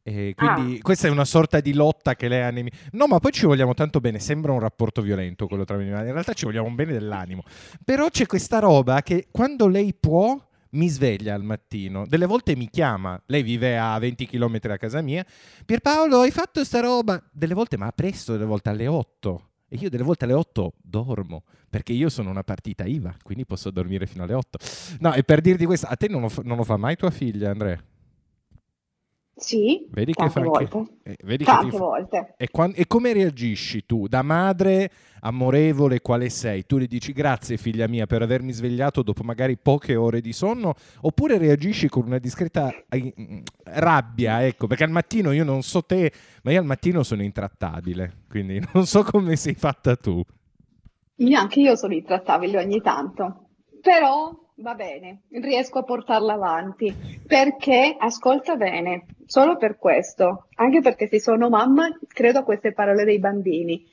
E 0.07 0.35
quindi 0.37 0.77
ah. 0.77 0.83
questa 0.83 1.09
è 1.09 1.11
una 1.11 1.25
sorta 1.25 1.61
di 1.61 1.73
lotta 1.73 2.15
che 2.15 2.29
lei 2.29 2.43
ha 2.43 2.51
nei. 2.51 2.71
No, 2.93 3.07
ma 3.07 3.19
poi 3.21 3.33
ci 3.33 3.47
vogliamo 3.47 3.73
tanto 3.73 4.01
bene, 4.01 4.19
sembra 4.19 4.53
un 4.53 4.61
rapporto 4.61 5.01
violento 5.01 5.47
quello 5.47 5.65
tra 5.65 5.77
me 5.77 5.85
e 5.85 5.87
mia 5.87 6.05
in 6.05 6.13
realtà 6.13 6.35
ci 6.35 6.45
vogliamo 6.45 6.71
bene 6.71 6.93
dell'animo. 6.93 7.43
Però 7.83 8.09
c'è 8.09 8.27
questa 8.27 8.59
roba 8.59 9.03
che 9.03 9.29
quando 9.31 9.67
lei 9.67 9.95
può 9.95 10.39
mi 10.73 10.89
sveglia 10.89 11.35
al 11.35 11.43
mattino, 11.43 12.05
delle 12.07 12.27
volte 12.27 12.55
mi 12.55 12.69
chiama, 12.69 13.21
lei 13.27 13.43
vive 13.43 13.79
a 13.79 13.99
20 13.99 14.27
km 14.27 14.59
da 14.59 14.77
casa 14.77 15.01
mia, 15.01 15.25
Pierpaolo 15.65 16.21
hai 16.21 16.31
fatto 16.31 16.65
sta 16.65 16.81
roba? 16.81 17.23
Delle 17.33 17.55
volte, 17.55 17.77
ma 17.79 17.91
presto, 17.93 18.33
delle 18.33 18.45
volte 18.45 18.69
alle 18.69 18.87
8 18.87 19.49
e 19.75 19.79
io 19.79 19.91
delle 19.91 20.05
volte 20.05 20.25
alle 20.25 20.35
8 20.35 20.75
dormo, 20.81 21.43
perché 21.69 21.93
io 21.93 22.09
sono 22.09 22.31
una 22.31 22.45
partita 22.45 22.85
IVA, 22.85 23.17
quindi 23.21 23.45
posso 23.45 23.73
dormire 23.73 24.07
fino 24.07 24.23
alle 24.23 24.35
8. 24.35 24.59
No, 25.01 25.13
e 25.15 25.25
per 25.25 25.41
dirti 25.41 25.65
questo, 25.65 25.87
a 25.87 25.97
te 25.97 26.07
non 26.07 26.21
lo, 26.21 26.29
fa, 26.29 26.43
non 26.45 26.57
lo 26.57 26.63
fa 26.63 26.77
mai 26.77 26.95
tua 26.95 27.11
figlia, 27.11 27.51
Andrea? 27.51 27.83
Sì, 29.37 29.89
vedi 29.91 30.13
tante 30.13 30.41
che 30.41 30.41
fa 30.41 30.49
volte. 30.49 30.99
Eh, 31.03 31.17
vedi 31.25 31.45
tante 31.45 31.71
che 31.71 31.77
volte. 31.77 32.35
E, 32.37 32.49
quando, 32.51 32.77
e, 32.77 32.87
come 32.87 33.13
reagisci 33.13 33.85
tu? 33.85 34.07
Da 34.07 34.23
madre 34.23 34.91
amorevole 35.23 36.01
quale 36.01 36.29
sei? 36.29 36.65
Tu 36.67 36.79
le 36.79 36.87
dici 36.87 37.13
grazie 37.13 37.57
figlia 37.57 37.89
mia 37.89 38.07
per 38.07 38.23
avermi 38.23 38.53
svegliato 38.53 39.03
dopo 39.03 39.25
magari 39.25 39.57
poche 39.57 39.97
ore 39.97 40.21
di 40.21 40.33
sonno? 40.33 40.75
Oppure 41.01 41.39
reagisci 41.39 41.89
con 41.89 42.05
una 42.07 42.19
discreta 42.19 42.73
eh, 42.89 43.13
mm, 43.21 43.41
rabbia? 43.65 44.47
Ecco, 44.47 44.69
perché 44.69 44.85
al 44.85 44.91
mattino 44.91 45.33
io 45.33 45.45
non 45.45 45.63
so 45.63 45.83
te, 45.83 46.13
ma 46.45 46.53
io 46.53 46.61
al 46.61 46.67
mattino 46.67 47.03
sono 47.03 47.23
intrattabile, 47.23 48.25
quindi 48.29 48.63
non 48.73 48.87
so 48.87 49.03
come 49.03 49.35
sei 49.35 49.55
fatta 49.55 49.97
tu. 49.97 50.23
Neanche 51.17 51.61
io 51.61 51.75
sono 51.75 51.95
intrattabile 51.95 52.59
ogni 52.59 52.81
tanto, 52.81 53.49
però 53.81 54.33
va 54.57 54.75
bene, 54.75 55.23
riesco 55.31 55.79
a 55.79 55.83
portarla 55.83 56.35
avanti. 56.35 56.95
Perché? 57.27 57.97
Ascolta 57.99 58.57
bene, 58.57 59.07
solo 59.27 59.57
per 59.57 59.77
questo, 59.79 60.47
anche 60.57 60.81
perché 60.81 61.09
se 61.09 61.21
sono 61.21 61.49
mamma 61.49 61.89
credo 62.07 62.41
a 62.41 62.45
queste 62.45 62.73
parole 62.73 63.05
dei 63.05 63.19
bambini, 63.19 63.85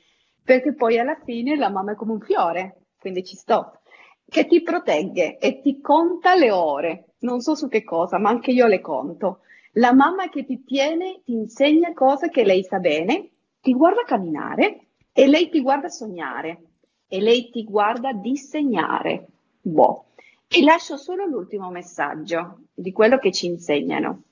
perché 0.44 0.74
poi 0.74 0.98
alla 0.98 1.18
fine 1.24 1.56
la 1.56 1.70
mamma 1.70 1.92
è 1.92 1.94
come 1.94 2.12
un 2.12 2.20
fiore, 2.20 2.86
quindi 2.98 3.24
ci 3.24 3.36
sto, 3.36 3.80
che 4.28 4.46
ti 4.46 4.62
protegge 4.62 5.38
e 5.38 5.60
ti 5.60 5.80
conta 5.80 6.34
le 6.34 6.50
ore, 6.50 7.14
non 7.20 7.40
so 7.40 7.54
su 7.54 7.68
che 7.68 7.82
cosa, 7.82 8.18
ma 8.18 8.30
anche 8.30 8.50
io 8.50 8.66
le 8.66 8.80
conto. 8.80 9.40
La 9.76 9.92
mamma 9.92 10.28
che 10.28 10.44
ti 10.44 10.64
tiene, 10.64 11.22
ti 11.24 11.32
insegna 11.32 11.92
cose 11.94 12.28
che 12.28 12.44
lei 12.44 12.62
sa 12.62 12.78
bene, 12.78 13.30
ti 13.60 13.72
guarda 13.72 14.02
camminare 14.04 14.88
e 15.12 15.26
lei 15.26 15.48
ti 15.48 15.62
guarda 15.62 15.88
sognare. 15.88 16.66
E 17.08 17.20
lei 17.20 17.50
ti 17.50 17.64
guarda 17.64 18.12
disegnare. 18.12 19.26
Boh. 19.60 20.11
E 20.54 20.62
lascio 20.62 20.98
solo 20.98 21.24
l'ultimo 21.24 21.70
messaggio 21.70 22.64
di 22.74 22.92
quello 22.92 23.16
che 23.16 23.32
ci 23.32 23.46
insegnano. 23.46 24.24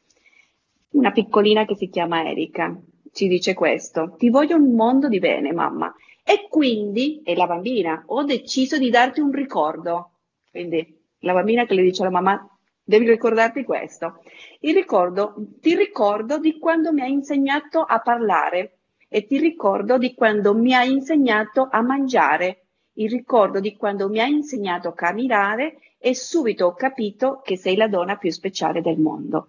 Una 0.90 1.12
piccolina 1.12 1.64
che 1.64 1.74
si 1.76 1.88
chiama 1.88 2.28
Erika 2.28 2.78
ci 3.10 3.26
dice 3.26 3.54
questo, 3.54 4.16
ti 4.18 4.28
voglio 4.28 4.56
un 4.56 4.74
mondo 4.74 5.08
di 5.08 5.18
bene, 5.18 5.50
mamma. 5.50 5.90
E 6.22 6.46
quindi, 6.50 7.22
e 7.24 7.34
la 7.34 7.46
bambina, 7.46 8.02
ho 8.04 8.22
deciso 8.24 8.76
di 8.76 8.90
darti 8.90 9.20
un 9.20 9.32
ricordo. 9.32 10.10
Quindi 10.50 10.94
la 11.20 11.32
bambina 11.32 11.64
che 11.64 11.72
le 11.72 11.82
dice 11.84 12.02
alla 12.02 12.10
mamma, 12.10 12.46
devi 12.84 13.08
ricordarti 13.08 13.64
questo. 13.64 14.22
Il 14.60 14.74
ricordo, 14.74 15.36
ti 15.58 15.74
ricordo 15.74 16.38
di 16.38 16.58
quando 16.58 16.92
mi 16.92 17.00
hai 17.00 17.12
insegnato 17.12 17.80
a 17.80 17.98
parlare 18.00 18.80
e 19.08 19.24
ti 19.24 19.38
ricordo 19.38 19.96
di 19.96 20.12
quando 20.12 20.54
mi 20.54 20.74
hai 20.74 20.92
insegnato 20.92 21.66
a 21.70 21.80
mangiare 21.80 22.66
il 22.94 23.10
ricordo 23.10 23.60
di 23.60 23.76
quando 23.76 24.08
mi 24.08 24.20
hai 24.20 24.32
insegnato 24.32 24.88
a 24.88 24.94
camminare 24.94 25.78
e 25.98 26.14
subito 26.14 26.66
ho 26.66 26.74
capito 26.74 27.40
che 27.42 27.56
sei 27.56 27.76
la 27.76 27.88
donna 27.88 28.16
più 28.16 28.30
speciale 28.30 28.80
del 28.80 28.98
mondo. 28.98 29.48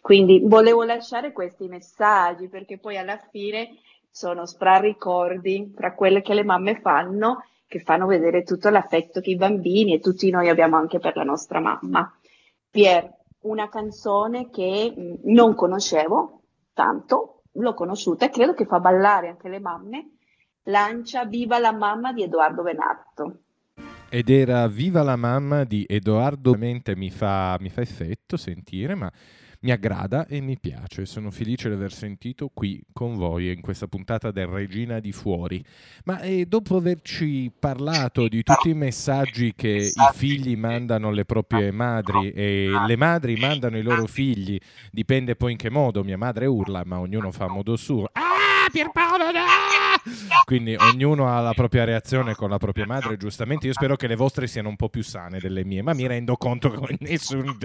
Quindi 0.00 0.40
volevo 0.44 0.82
lasciare 0.82 1.32
questi 1.32 1.68
messaggi 1.68 2.48
perché 2.48 2.78
poi 2.78 2.98
alla 2.98 3.18
fine 3.30 3.76
sono 4.10 4.46
straricordi 4.46 5.72
fra 5.74 5.94
quelle 5.94 6.22
che 6.22 6.34
le 6.34 6.44
mamme 6.44 6.80
fanno, 6.80 7.44
che 7.66 7.80
fanno 7.80 8.06
vedere 8.06 8.42
tutto 8.42 8.68
l'affetto 8.68 9.20
che 9.20 9.30
i 9.30 9.36
bambini 9.36 9.94
e 9.94 10.00
tutti 10.00 10.28
noi 10.30 10.48
abbiamo 10.48 10.76
anche 10.76 10.98
per 10.98 11.16
la 11.16 11.22
nostra 11.22 11.60
mamma. 11.60 12.12
Pier, 12.70 13.10
una 13.42 13.68
canzone 13.68 14.50
che 14.50 14.92
mh, 14.94 15.32
non 15.32 15.54
conoscevo 15.54 16.42
tanto, 16.74 17.42
l'ho 17.52 17.74
conosciuta 17.74 18.26
e 18.26 18.30
credo 18.30 18.54
che 18.54 18.66
fa 18.66 18.80
ballare 18.80 19.28
anche 19.28 19.48
le 19.48 19.60
mamme, 19.60 20.16
lancia 20.64 21.24
Viva 21.24 21.58
la 21.58 21.72
mamma 21.72 22.12
di 22.12 22.22
Edoardo 22.22 22.62
Benatto. 22.62 23.38
Ed 24.08 24.28
era 24.28 24.68
Viva 24.68 25.02
la 25.02 25.16
mamma 25.16 25.64
di 25.64 25.86
Edoardo, 25.88 26.50
ovviamente 26.50 26.94
mi 26.94 27.10
fa, 27.10 27.56
mi 27.60 27.70
fa 27.70 27.80
effetto 27.80 28.36
sentire, 28.36 28.94
ma 28.94 29.10
mi 29.60 29.70
aggrada 29.70 30.26
e 30.26 30.40
mi 30.40 30.58
piace. 30.58 31.06
Sono 31.06 31.30
felice 31.30 31.68
di 31.68 31.74
aver 31.74 31.92
sentito 31.92 32.50
qui 32.52 32.82
con 32.92 33.16
voi 33.16 33.50
in 33.50 33.62
questa 33.62 33.86
puntata 33.86 34.30
del 34.30 34.48
Regina 34.48 35.00
di 35.00 35.12
Fuori. 35.12 35.64
Ma 36.04 36.20
eh, 36.20 36.44
dopo 36.46 36.76
averci 36.76 37.50
parlato 37.58 38.28
di 38.28 38.42
tutti 38.42 38.68
i 38.70 38.74
messaggi 38.74 39.54
che 39.56 39.68
i 39.68 39.92
figli 40.12 40.56
mandano 40.56 41.08
alle 41.08 41.24
proprie 41.24 41.70
madri 41.70 42.32
e 42.32 42.70
le 42.86 42.96
madri 42.96 43.36
mandano 43.36 43.78
i 43.78 43.82
loro 43.82 44.06
figli, 44.06 44.58
dipende 44.90 45.36
poi 45.36 45.52
in 45.52 45.58
che 45.58 45.70
modo. 45.70 46.04
Mia 46.04 46.18
madre 46.18 46.46
urla, 46.46 46.82
ma 46.84 46.98
ognuno 46.98 47.30
fa 47.30 47.44
a 47.44 47.48
modo 47.48 47.76
suo. 47.76 48.10
Ah, 48.12 48.68
Pierpaolo, 48.70 49.30
no! 49.30 49.91
Quindi 50.44 50.74
ognuno 50.74 51.28
ha 51.28 51.40
la 51.40 51.52
propria 51.52 51.84
reazione 51.84 52.34
con 52.34 52.50
la 52.50 52.58
propria 52.58 52.86
madre, 52.86 53.16
giustamente. 53.16 53.66
Io 53.66 53.72
spero 53.72 53.96
che 53.96 54.06
le 54.06 54.16
vostre 54.16 54.46
siano 54.46 54.68
un 54.68 54.76
po' 54.76 54.88
più 54.88 55.02
sane 55.02 55.38
delle 55.38 55.64
mie, 55.64 55.82
ma 55.82 55.92
mi 55.94 56.06
rendo 56.06 56.36
conto 56.36 56.70
che 56.70 56.96
nessun, 57.00 57.56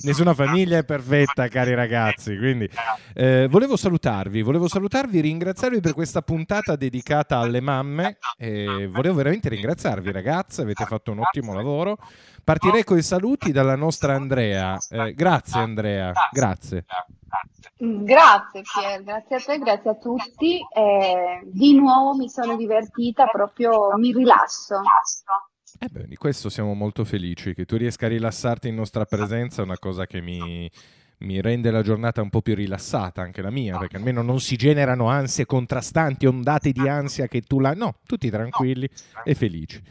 nessuna 0.00 0.34
famiglia 0.34 0.78
è 0.78 0.84
perfetta, 0.84 1.48
cari 1.48 1.74
ragazzi. 1.74 2.36
Quindi 2.36 2.68
eh, 3.14 3.46
volevo 3.48 3.76
salutarvi, 3.76 4.42
volevo 4.42 4.68
salutarvi, 4.68 5.20
ringraziarvi 5.20 5.80
per 5.80 5.94
questa 5.94 6.22
puntata 6.22 6.76
dedicata 6.76 7.38
alle 7.38 7.60
mamme. 7.60 8.18
E 8.38 8.88
volevo 8.90 9.16
veramente 9.16 9.48
ringraziarvi, 9.48 10.10
ragazze, 10.10 10.62
avete 10.62 10.84
fatto 10.84 11.12
un 11.12 11.20
ottimo 11.20 11.52
lavoro. 11.54 11.98
Partirei 12.44 12.82
con 12.82 12.98
i 12.98 13.02
saluti 13.02 13.52
dalla 13.52 13.76
nostra 13.76 14.14
Andrea. 14.14 14.76
Eh, 14.90 15.14
grazie 15.14 15.60
Andrea, 15.60 16.12
grazie. 16.32 16.84
Grazie 17.84 18.62
Pier, 18.62 19.02
grazie 19.02 19.36
a 19.36 19.40
te, 19.40 19.58
grazie 19.58 19.90
a 19.90 19.94
tutti. 19.94 20.60
Eh, 20.72 21.40
di 21.44 21.74
nuovo 21.82 22.14
mi 22.14 22.28
sono 22.28 22.56
divertita, 22.56 23.26
proprio 23.26 23.96
mi 23.98 24.12
rilasso. 24.12 24.80
Eh 25.78 26.06
di 26.06 26.16
questo 26.16 26.48
siamo 26.48 26.74
molto 26.74 27.04
felici, 27.04 27.54
che 27.54 27.64
tu 27.64 27.76
riesca 27.76 28.06
a 28.06 28.10
rilassarti 28.10 28.68
in 28.68 28.76
nostra 28.76 29.04
presenza 29.04 29.62
è 29.62 29.64
una 29.64 29.78
cosa 29.78 30.06
che 30.06 30.20
mi, 30.20 30.70
mi 31.18 31.40
rende 31.40 31.70
la 31.70 31.82
giornata 31.82 32.22
un 32.22 32.30
po' 32.30 32.40
più 32.40 32.54
rilassata, 32.54 33.22
anche 33.22 33.42
la 33.42 33.50
mia, 33.50 33.78
perché 33.78 33.96
almeno 33.96 34.22
non 34.22 34.40
si 34.40 34.56
generano 34.56 35.08
ansie 35.08 35.44
contrastanti, 35.44 36.26
ondate 36.26 36.72
di 36.72 36.88
ansia 36.88 37.26
che 37.26 37.42
tu 37.42 37.58
la... 37.58 37.72
No, 37.72 37.96
tutti 38.06 38.30
tranquilli 38.30 38.88
e 39.24 39.34
felici. 39.34 39.82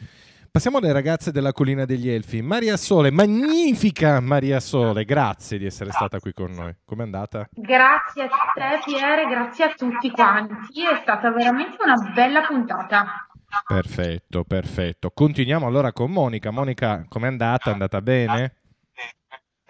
Passiamo 0.52 0.76
alle 0.76 0.92
ragazze 0.92 1.32
della 1.32 1.54
Collina 1.54 1.86
degli 1.86 2.10
Elfi. 2.10 2.42
Maria 2.42 2.76
Sole, 2.76 3.10
magnifica 3.10 4.20
Maria 4.20 4.60
Sole, 4.60 5.06
grazie 5.06 5.56
di 5.56 5.64
essere 5.64 5.90
stata 5.92 6.20
qui 6.20 6.34
con 6.34 6.50
noi. 6.50 6.76
Com'è 6.84 7.04
andata? 7.04 7.48
Grazie 7.50 8.24
a 8.24 8.28
te 8.28 8.80
Piere, 8.84 9.24
grazie 9.28 9.64
a 9.64 9.74
tutti 9.74 10.10
quanti, 10.10 10.82
è 10.82 10.98
stata 11.00 11.30
veramente 11.30 11.78
una 11.82 12.12
bella 12.12 12.42
puntata. 12.42 13.26
Perfetto, 13.66 14.44
perfetto. 14.44 15.10
Continuiamo 15.14 15.66
allora 15.66 15.90
con 15.94 16.10
Monica. 16.10 16.50
Monica, 16.50 17.06
com'è 17.08 17.28
andata? 17.28 17.70
È 17.70 17.72
andata 17.72 18.02
bene? 18.02 18.56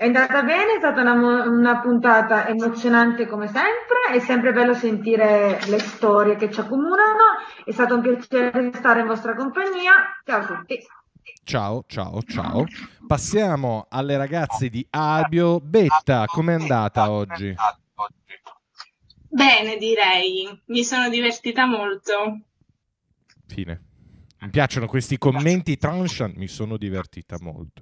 È 0.03 0.07
andata 0.07 0.43
bene, 0.43 0.75
è 0.75 0.79
stata 0.79 1.01
una, 1.01 1.45
una, 1.47 1.81
puntata 1.81 2.49
emozionante 2.49 3.29
come 3.29 3.47
sempre, 3.47 4.13
è 4.13 4.19
sempre 4.19 4.53
bello 4.53 4.75
sentire 4.75 5.61
le 5.67 5.79
storie 5.79 6.35
che 6.35 6.51
ci 6.51 6.59
accomunano, 6.59 7.39
è 7.65 7.71
stato 7.71 7.95
un 7.95 8.01
piacere 8.01 8.73
stare 8.75 9.03
in 9.03 9.07
vostra 9.07 9.37
compagnia, 9.37 9.93
ciao 10.25 10.41
a 10.41 10.45
tutti. 10.45 10.85
Ciao, 11.45 11.85
ciao, 11.87 12.21
ciao. 12.23 12.65
Passiamo 13.07 13.87
alle 13.91 14.17
ragazze 14.17 14.69
di 14.69 14.85
Abio. 14.91 15.61
Betta, 15.61 16.25
com'è 16.27 16.55
andata 16.55 17.09
oggi? 17.09 17.55
Bene, 19.29 19.77
direi. 19.77 20.63
Mi 20.65 20.83
sono 20.83 21.09
divertita 21.11 21.65
molto. 21.65 22.41
Fine. 23.47 23.83
Mi 24.41 24.51
piacciono 24.51 24.87
questi 24.89 25.17
commenti 25.17 25.77
tranchant, 25.77 26.35
mi 26.35 26.49
sono 26.49 26.77
divertita 26.77 27.37
molto. 27.41 27.82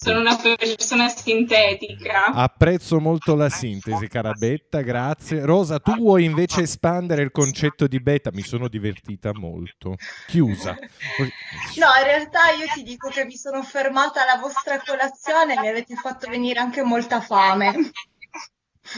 Sono 0.00 0.20
una 0.20 0.36
persona 0.36 1.08
sintetica. 1.08 2.26
Apprezzo 2.26 3.00
molto 3.00 3.34
la 3.34 3.48
sintesi, 3.48 4.06
cara 4.06 4.32
Betta, 4.32 4.80
grazie. 4.80 5.44
Rosa, 5.44 5.80
tu 5.80 5.92
vuoi 5.96 6.22
invece 6.22 6.60
espandere 6.62 7.22
il 7.22 7.32
concetto 7.32 7.88
di 7.88 7.98
Betta? 7.98 8.30
Mi 8.32 8.42
sono 8.42 8.68
divertita 8.68 9.32
molto. 9.34 9.96
Chiusa. 10.28 10.78
No, 10.78 11.88
in 11.98 12.04
realtà 12.04 12.50
io 12.56 12.66
ti 12.72 12.84
dico 12.84 13.08
che 13.08 13.24
mi 13.24 13.34
sono 13.34 13.60
fermata 13.64 14.22
alla 14.22 14.40
vostra 14.40 14.80
colazione 14.86 15.56
e 15.56 15.60
mi 15.60 15.68
avete 15.68 15.96
fatto 15.96 16.30
venire 16.30 16.60
anche 16.60 16.84
molta 16.84 17.20
fame. 17.20 17.90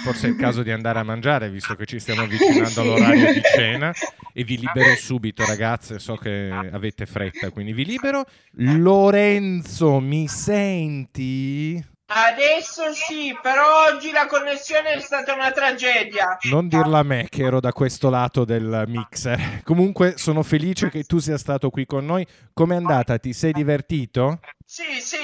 Forse 0.02 0.28
è 0.28 0.30
il 0.30 0.36
caso 0.36 0.62
di 0.62 0.70
andare 0.70 0.98
a 0.98 1.02
mangiare, 1.02 1.50
visto 1.50 1.74
che 1.74 1.84
ci 1.86 1.98
stiamo 1.98 2.22
avvicinando 2.24 2.80
all'orario 2.80 3.32
di 3.32 3.42
cena. 3.42 3.92
E 4.32 4.44
vi 4.44 4.58
libero 4.58 4.94
subito, 4.96 5.44
ragazze. 5.44 5.98
So 5.98 6.16
che 6.16 6.50
avete 6.50 7.06
fretta, 7.06 7.50
quindi 7.50 7.72
vi 7.72 7.84
libero. 7.84 8.24
Lorenzo, 8.52 9.98
mi 10.00 10.28
senti? 10.28 11.84
Adesso 12.12 12.92
sì, 12.92 13.36
però 13.40 13.84
oggi 13.88 14.10
la 14.10 14.26
connessione 14.26 14.94
è 14.94 15.00
stata 15.00 15.32
una 15.32 15.52
tragedia. 15.52 16.38
Non 16.50 16.66
dirla 16.66 16.98
a 16.98 17.02
me 17.04 17.26
che 17.28 17.44
ero 17.44 17.60
da 17.60 17.72
questo 17.72 18.10
lato 18.10 18.44
del 18.44 18.82
mixer. 18.88 19.62
Comunque 19.62 20.14
sono 20.16 20.42
felice 20.42 20.90
che 20.90 21.04
tu 21.04 21.18
sia 21.18 21.38
stato 21.38 21.70
qui 21.70 21.86
con 21.86 22.04
noi. 22.04 22.26
Com'è 22.52 22.74
andata? 22.74 23.16
Ti 23.16 23.32
sei 23.32 23.52
divertito? 23.52 24.40
Sì, 24.64 25.00
sì, 25.00 25.16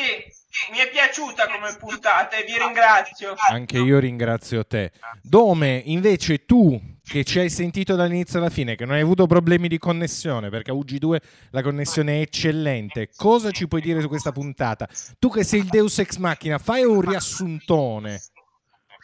mi 0.71 0.79
è 0.79 0.89
piaciuta 0.91 1.47
come 1.47 1.77
puntata 1.79 2.37
e 2.37 2.45
vi 2.45 2.57
ringrazio. 2.59 3.35
Anche 3.51 3.79
io 3.79 3.99
ringrazio 3.99 4.65
te. 4.67 4.93
Dome, 5.23 5.83
invece 5.87 6.45
tu 6.45 6.81
che 7.03 7.25
ci 7.25 7.39
hai 7.39 7.51
sentito 7.51 7.95
dall'inizio 7.95 8.39
alla 8.39 8.51
fine, 8.51 8.75
che 8.75 8.85
non 8.85 8.95
hai 8.95 9.01
avuto 9.01 9.27
problemi 9.27 9.69
di 9.69 9.79
connessione, 9.79 10.49
perché 10.51 10.73
a 10.73 10.75
UG2 10.75 11.17
la 11.51 11.63
connessione 11.63 12.19
è 12.19 12.21
eccellente, 12.23 13.11
cosa 13.15 13.51
ci 13.53 13.69
puoi 13.69 13.81
dire 13.81 14.01
su 14.01 14.09
questa 14.09 14.33
puntata? 14.33 14.89
Tu 15.19 15.31
che 15.31 15.45
sei 15.45 15.61
il 15.61 15.67
Deus 15.67 15.99
Ex 15.99 16.17
Machina, 16.17 16.59
fai 16.59 16.85
un 16.85 17.01
riassuntone. 17.01 18.21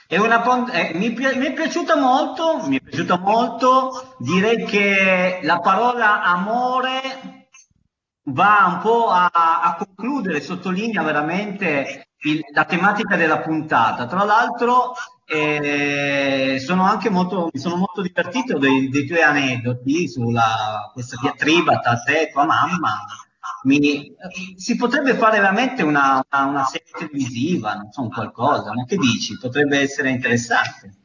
È 0.08 0.18
una, 0.18 0.42
eh, 0.72 0.92
mi, 0.94 1.10
mi, 1.10 1.24
è 1.24 1.52
piaciuta 1.54 1.96
molto, 1.96 2.66
mi 2.66 2.76
è 2.76 2.80
piaciuta 2.80 3.18
molto, 3.18 4.16
direi 4.18 4.64
che 4.64 5.38
la 5.42 5.58
parola 5.60 6.22
amore 6.22 7.41
va 8.24 8.72
un 8.74 8.78
po' 8.80 9.08
a, 9.08 9.30
a 9.32 9.76
concludere, 9.76 10.40
sottolinea 10.40 11.02
veramente 11.02 12.08
il, 12.22 12.40
la 12.52 12.64
tematica 12.64 13.16
della 13.16 13.40
puntata. 13.40 14.06
Tra 14.06 14.24
l'altro, 14.24 14.94
eh, 15.24 16.58
sono 16.64 16.84
anche 16.84 17.10
molto, 17.10 17.50
mi 17.52 17.60
sono 17.60 17.76
molto 17.76 18.02
divertito 18.02 18.58
dei, 18.58 18.88
dei 18.88 19.06
tuoi 19.06 19.22
aneddoti 19.22 20.08
sulla 20.08 20.90
questa 20.92 21.16
diatriba 21.20 21.78
tra 21.78 21.96
te 21.96 22.22
e 22.22 22.30
tua 22.30 22.44
mamma. 22.44 22.98
Mi, 23.64 24.12
si 24.56 24.74
potrebbe 24.76 25.14
fare 25.14 25.38
veramente 25.38 25.82
una, 25.84 26.24
una, 26.30 26.64
serie 26.64 26.90
televisiva, 26.90 27.74
non 27.74 27.92
so, 27.92 28.08
qualcosa, 28.08 28.72
ma 28.74 28.84
che 28.84 28.96
dici? 28.96 29.38
Potrebbe 29.38 29.78
essere 29.78 30.10
interessante. 30.10 30.98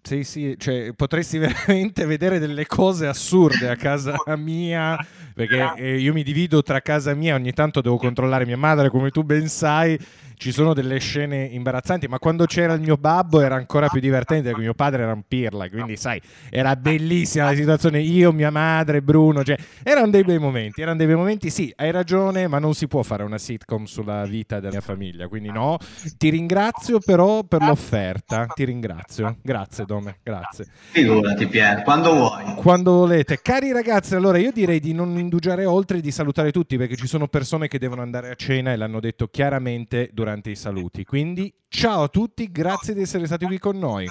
Sì, 0.00 0.24
sì, 0.24 0.54
cioè, 0.58 0.92
potresti 0.94 1.36
veramente 1.38 2.06
vedere 2.06 2.38
delle 2.38 2.66
cose 2.66 3.06
assurde 3.06 3.68
a 3.68 3.76
casa 3.76 4.16
mia, 4.36 4.96
perché 5.34 5.72
eh, 5.76 5.98
io 5.98 6.12
mi 6.12 6.22
divido 6.22 6.62
tra 6.62 6.80
casa 6.80 7.14
mia, 7.14 7.34
ogni 7.34 7.52
tanto 7.52 7.80
devo 7.80 7.96
controllare 7.96 8.46
mia 8.46 8.56
madre, 8.56 8.88
come 8.88 9.10
tu 9.10 9.22
ben 9.22 9.48
sai, 9.48 9.98
ci 10.38 10.52
sono 10.52 10.72
delle 10.72 10.98
scene 10.98 11.44
imbarazzanti, 11.44 12.06
ma 12.06 12.18
quando 12.18 12.46
c'era 12.46 12.72
il 12.72 12.80
mio 12.80 12.96
babbo 12.96 13.40
era 13.40 13.56
ancora 13.56 13.88
più 13.88 14.00
divertente 14.00 14.44
perché 14.44 14.60
mio 14.60 14.74
padre 14.74 15.02
era 15.02 15.12
un 15.12 15.24
pirla, 15.26 15.68
quindi 15.68 15.96
sai, 15.96 16.20
era 16.48 16.76
bellissima 16.76 17.46
la 17.46 17.54
situazione, 17.54 18.00
io, 18.00 18.32
mia 18.32 18.50
madre, 18.50 19.02
Bruno, 19.02 19.42
cioè, 19.42 19.56
erano 19.82 20.10
dei 20.10 20.22
bei 20.22 20.38
momenti, 20.38 20.80
erano 20.80 20.96
dei 20.96 21.06
bei 21.06 21.16
momenti, 21.16 21.50
sì, 21.50 21.72
hai 21.76 21.90
ragione, 21.90 22.46
ma 22.46 22.60
non 22.60 22.72
si 22.74 22.86
può 22.86 23.02
fare 23.02 23.24
una 23.24 23.36
sitcom 23.36 23.84
sulla 23.84 24.24
vita 24.26 24.60
della 24.60 24.70
mia 24.70 24.80
famiglia, 24.80 25.26
quindi 25.26 25.50
no, 25.50 25.76
ti 26.16 26.30
ringrazio 26.30 27.00
però 27.00 27.42
per 27.42 27.62
l'offerta, 27.62 28.46
ti 28.46 28.64
ringrazio, 28.64 29.38
grazie 29.42 29.84
Dome, 29.84 30.18
grazie. 30.22 30.66
Figurati 30.90 31.48
Pier, 31.48 31.82
quando 31.82 32.14
vuoi. 32.14 32.54
Quando 32.54 32.92
volete. 32.92 33.40
Cari 33.42 33.72
ragazzi, 33.72 34.14
allora 34.14 34.38
io 34.38 34.52
direi 34.52 34.78
di 34.78 34.92
non 34.92 35.18
indugiare 35.18 35.64
oltre 35.64 35.98
e 35.98 36.00
di 36.00 36.12
salutare 36.12 36.52
tutti 36.52 36.76
perché 36.76 36.94
ci 36.94 37.08
sono 37.08 37.26
persone 37.26 37.66
che 37.66 37.78
devono 37.78 38.02
andare 38.02 38.30
a 38.30 38.34
cena 38.34 38.72
e 38.72 38.76
l'hanno 38.76 39.00
detto 39.00 39.26
chiaramente 39.26 40.10
durante 40.12 40.27
durante 40.28 40.50
i 40.50 40.56
saluti. 40.56 41.04
Quindi 41.04 41.52
ciao 41.68 42.02
a 42.02 42.08
tutti, 42.08 42.50
grazie 42.50 42.92
di 42.92 43.00
essere 43.02 43.24
stati 43.26 43.46
qui 43.46 43.58
con 43.58 43.78
noi. 43.78 44.06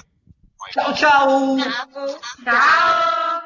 Ciao 0.72 0.94
ciao. 0.94 1.58
Ciao. 1.58 2.08
ciao. 2.44 3.37